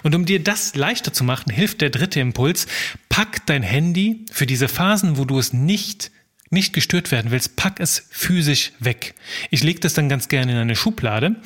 Und 0.03 0.15
um 0.15 0.25
dir 0.25 0.43
das 0.43 0.75
leichter 0.75 1.13
zu 1.13 1.25
machen, 1.25 1.51
hilft 1.53 1.81
der 1.81 1.91
dritte 1.91 2.21
Impuls, 2.21 2.67
pack 3.09 3.47
dein 3.47 3.63
Handy 3.63 4.25
für 4.33 4.47
diese 4.47 4.69
Phasen, 4.69 5.19
wo 5.19 5.25
du 5.25 5.39
es 5.39 5.53
nicht 5.53 6.11
nicht 6.51 6.73
gestört 6.73 7.11
werden 7.11 7.31
willst, 7.31 7.57
pack 7.57 7.81
es 7.81 8.07
physisch 8.11 8.73
weg. 8.79 9.15
Ich 9.51 9.63
lege 9.63 9.81
das 9.81 9.95
dann 9.95 10.09
ganz 10.09 10.29
gerne 10.29 10.53
in 10.53 10.59
eine 10.59 10.77
Schublade, 10.77 11.37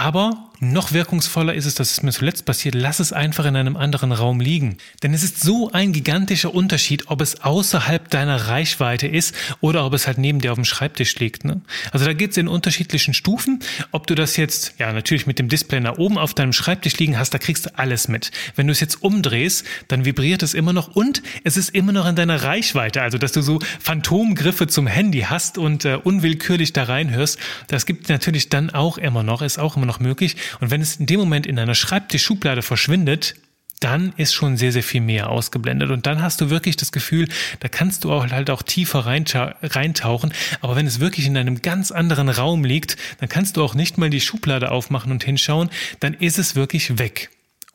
aber 0.00 0.50
noch 0.62 0.92
wirkungsvoller 0.92 1.54
ist 1.54 1.64
es, 1.64 1.74
dass 1.74 1.90
es 1.90 2.02
mir 2.02 2.12
zuletzt 2.12 2.44
passiert, 2.44 2.74
lass 2.74 3.00
es 3.00 3.14
einfach 3.14 3.46
in 3.46 3.56
einem 3.56 3.78
anderen 3.78 4.12
Raum 4.12 4.40
liegen. 4.40 4.76
Denn 5.02 5.14
es 5.14 5.22
ist 5.22 5.40
so 5.40 5.72
ein 5.72 5.94
gigantischer 5.94 6.54
Unterschied, 6.54 7.04
ob 7.08 7.22
es 7.22 7.40
außerhalb 7.40 8.10
deiner 8.10 8.48
Reichweite 8.48 9.06
ist 9.06 9.34
oder 9.62 9.86
ob 9.86 9.94
es 9.94 10.06
halt 10.06 10.18
neben 10.18 10.38
dir 10.40 10.52
auf 10.52 10.58
dem 10.58 10.66
Schreibtisch 10.66 11.18
liegt. 11.18 11.46
Ne? 11.46 11.62
Also 11.92 12.04
da 12.04 12.12
geht 12.12 12.32
es 12.32 12.36
in 12.36 12.46
unterschiedlichen 12.46 13.14
Stufen. 13.14 13.60
Ob 13.90 14.06
du 14.06 14.14
das 14.14 14.36
jetzt, 14.36 14.74
ja 14.78 14.92
natürlich 14.92 15.26
mit 15.26 15.38
dem 15.38 15.48
Display 15.48 15.80
nach 15.80 15.96
oben 15.96 16.18
auf 16.18 16.34
deinem 16.34 16.52
Schreibtisch 16.52 16.98
liegen 16.98 17.18
hast, 17.18 17.32
da 17.32 17.38
kriegst 17.38 17.64
du 17.64 17.78
alles 17.78 18.08
mit. 18.08 18.30
Wenn 18.54 18.66
du 18.66 18.72
es 18.72 18.80
jetzt 18.80 19.02
umdrehst, 19.02 19.64
dann 19.88 20.04
vibriert 20.04 20.42
es 20.42 20.52
immer 20.52 20.74
noch 20.74 20.94
und 20.94 21.22
es 21.42 21.56
ist 21.56 21.70
immer 21.70 21.92
noch 21.92 22.06
in 22.06 22.16
deiner 22.16 22.42
Reichweite. 22.42 23.00
Also 23.00 23.16
dass 23.16 23.32
du 23.32 23.40
so 23.40 23.60
Phantomgriffe 23.80 24.66
zum 24.66 24.86
Handy 24.86 25.22
hast 25.22 25.56
und 25.56 25.86
äh, 25.86 25.94
unwillkürlich 25.94 26.74
da 26.74 26.84
reinhörst, 26.84 27.38
das 27.68 27.86
gibt 27.86 28.10
natürlich 28.10 28.50
dann 28.50 28.68
auch 28.68 28.98
immer 28.98 29.22
noch, 29.22 29.40
ist 29.40 29.58
auch 29.58 29.78
immer 29.78 29.86
noch 29.86 29.89
möglich. 29.98 30.36
Und 30.60 30.70
wenn 30.70 30.80
es 30.80 30.96
in 30.96 31.06
dem 31.06 31.18
Moment 31.18 31.46
in 31.46 31.58
einer 31.58 31.74
Schreibtischschublade 31.74 32.62
verschwindet, 32.62 33.34
dann 33.80 34.12
ist 34.18 34.34
schon 34.34 34.58
sehr, 34.58 34.72
sehr 34.72 34.82
viel 34.82 35.00
mehr 35.00 35.30
ausgeblendet. 35.30 35.90
Und 35.90 36.06
dann 36.06 36.22
hast 36.22 36.40
du 36.42 36.50
wirklich 36.50 36.76
das 36.76 36.92
Gefühl, 36.92 37.28
da 37.60 37.68
kannst 37.68 38.04
du 38.04 38.12
auch 38.12 38.30
halt 38.30 38.50
auch 38.50 38.62
tiefer 38.62 39.06
reintauchen. 39.06 40.32
Aber 40.60 40.76
wenn 40.76 40.86
es 40.86 41.00
wirklich 41.00 41.26
in 41.26 41.36
einem 41.36 41.62
ganz 41.62 41.90
anderen 41.90 42.28
Raum 42.28 42.62
liegt, 42.62 42.98
dann 43.18 43.30
kannst 43.30 43.56
du 43.56 43.64
auch 43.64 43.74
nicht 43.74 43.96
mal 43.96 44.10
die 44.10 44.20
Schublade 44.20 44.70
aufmachen 44.70 45.10
und 45.10 45.24
hinschauen, 45.24 45.70
dann 45.98 46.12
ist 46.12 46.38
es 46.38 46.54
wirklich 46.54 46.98
weg. 46.98 47.30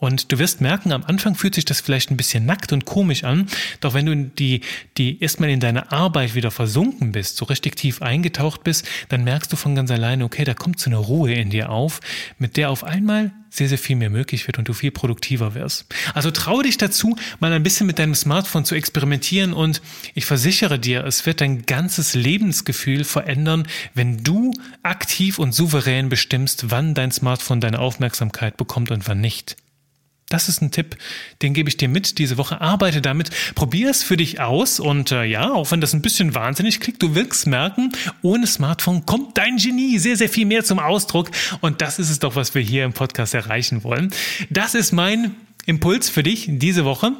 Und 0.05 0.31
du 0.31 0.37
wirst 0.37 0.61
merken, 0.61 0.91
am 0.91 1.03
Anfang 1.03 1.33
fühlt 1.33 1.55
sich 1.55 1.65
das 1.65 1.81
vielleicht 1.81 2.11
ein 2.11 2.17
bisschen 2.17 2.45
nackt 2.45 2.71
und 2.71 2.85
komisch 2.85 3.23
an, 3.23 3.47
doch 3.79 3.95
wenn 3.95 4.05
du 4.05 4.15
die, 4.15 4.61
die 4.97 5.19
erstmal 5.19 5.49
in 5.49 5.59
deine 5.59 5.91
Arbeit 5.91 6.35
wieder 6.35 6.51
versunken 6.51 7.11
bist, 7.11 7.37
so 7.37 7.45
richtig 7.45 7.75
tief 7.75 8.03
eingetaucht 8.03 8.63
bist, 8.63 8.87
dann 9.09 9.23
merkst 9.23 9.51
du 9.51 9.55
von 9.55 9.73
ganz 9.73 9.89
alleine, 9.89 10.23
okay, 10.23 10.43
da 10.43 10.53
kommt 10.53 10.79
so 10.79 10.91
eine 10.91 10.97
Ruhe 10.97 11.33
in 11.33 11.49
dir 11.49 11.71
auf, 11.71 12.01
mit 12.37 12.55
der 12.55 12.69
auf 12.69 12.83
einmal 12.83 13.31
sehr, 13.49 13.67
sehr 13.67 13.79
viel 13.79 13.95
mehr 13.95 14.11
möglich 14.11 14.45
wird 14.45 14.59
und 14.59 14.67
du 14.67 14.73
viel 14.73 14.91
produktiver 14.91 15.55
wirst. 15.55 15.87
Also 16.13 16.29
traue 16.29 16.61
dich 16.61 16.77
dazu, 16.77 17.15
mal 17.39 17.51
ein 17.51 17.63
bisschen 17.63 17.87
mit 17.87 17.97
deinem 17.97 18.13
Smartphone 18.13 18.63
zu 18.63 18.75
experimentieren 18.75 19.53
und 19.53 19.81
ich 20.13 20.25
versichere 20.25 20.77
dir, 20.77 21.03
es 21.03 21.25
wird 21.25 21.41
dein 21.41 21.65
ganzes 21.65 22.13
Lebensgefühl 22.13 23.05
verändern, 23.05 23.67
wenn 23.95 24.23
du 24.23 24.53
aktiv 24.83 25.39
und 25.39 25.53
souverän 25.53 26.09
bestimmst, 26.09 26.69
wann 26.69 26.93
dein 26.93 27.11
Smartphone 27.11 27.59
deine 27.59 27.79
Aufmerksamkeit 27.79 28.55
bekommt 28.55 28.91
und 28.91 29.07
wann 29.07 29.19
nicht. 29.19 29.55
Das 30.35 30.49
ist 30.49 30.61
ein 30.61 30.69
Tipp, 30.69 30.97
den 31.41 31.53
gebe 31.53 31.69
ich 31.69 31.77
dir 31.77 31.87
mit 31.87 32.17
diese 32.17 32.37
Woche. 32.37 32.59
Arbeite 32.59 33.01
damit, 33.01 33.29
probier 33.55 33.89
es 33.89 34.03
für 34.03 34.17
dich 34.17 34.41
aus 34.41 34.81
und 34.81 35.13
äh, 35.13 35.23
ja, 35.23 35.53
auch 35.53 35.71
wenn 35.71 35.79
das 35.79 35.93
ein 35.93 36.01
bisschen 36.01 36.35
wahnsinnig 36.35 36.81
klingt, 36.81 37.01
du 37.01 37.15
wirkst 37.15 37.47
merken, 37.47 37.93
ohne 38.21 38.45
Smartphone 38.45 39.05
kommt 39.05 39.37
dein 39.37 39.55
Genie 39.55 39.97
sehr, 39.97 40.17
sehr 40.17 40.27
viel 40.27 40.45
mehr 40.45 40.65
zum 40.65 40.77
Ausdruck 40.77 41.31
und 41.61 41.79
das 41.81 41.99
ist 41.99 42.09
es 42.09 42.19
doch, 42.19 42.35
was 42.35 42.53
wir 42.53 42.61
hier 42.61 42.83
im 42.83 42.91
Podcast 42.91 43.33
erreichen 43.33 43.85
wollen. 43.85 44.11
Das 44.49 44.75
ist 44.75 44.91
mein 44.91 45.37
Impuls 45.67 46.09
für 46.09 46.21
dich 46.21 46.49
diese 46.49 46.83
Woche. 46.83 47.13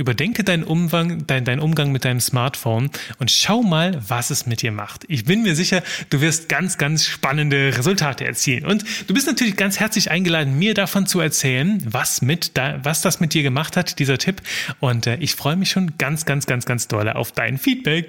Überdenke 0.00 0.44
deinen 0.44 0.64
Umgang, 0.64 1.26
dein, 1.26 1.44
dein 1.44 1.60
Umgang 1.60 1.92
mit 1.92 2.06
deinem 2.06 2.20
Smartphone 2.20 2.88
und 3.18 3.30
schau 3.30 3.62
mal, 3.62 4.00
was 4.08 4.30
es 4.30 4.46
mit 4.46 4.62
dir 4.62 4.72
macht. 4.72 5.04
Ich 5.08 5.26
bin 5.26 5.42
mir 5.42 5.54
sicher, 5.54 5.82
du 6.08 6.22
wirst 6.22 6.48
ganz, 6.48 6.78
ganz 6.78 7.04
spannende 7.04 7.76
Resultate 7.76 8.24
erzielen. 8.24 8.64
Und 8.64 8.82
du 9.06 9.12
bist 9.12 9.26
natürlich 9.26 9.56
ganz 9.56 9.78
herzlich 9.78 10.10
eingeladen, 10.10 10.58
mir 10.58 10.72
davon 10.72 11.06
zu 11.06 11.20
erzählen, 11.20 11.82
was, 11.84 12.22
mit 12.22 12.56
da, 12.56 12.80
was 12.82 13.02
das 13.02 13.20
mit 13.20 13.34
dir 13.34 13.42
gemacht 13.42 13.76
hat, 13.76 13.98
dieser 13.98 14.16
Tipp. 14.16 14.40
Und 14.80 15.06
äh, 15.06 15.16
ich 15.16 15.34
freue 15.34 15.56
mich 15.56 15.70
schon 15.70 15.98
ganz, 15.98 16.24
ganz, 16.24 16.46
ganz, 16.46 16.64
ganz 16.64 16.88
doll 16.88 17.10
auf 17.10 17.32
dein 17.32 17.58
Feedback. 17.58 18.08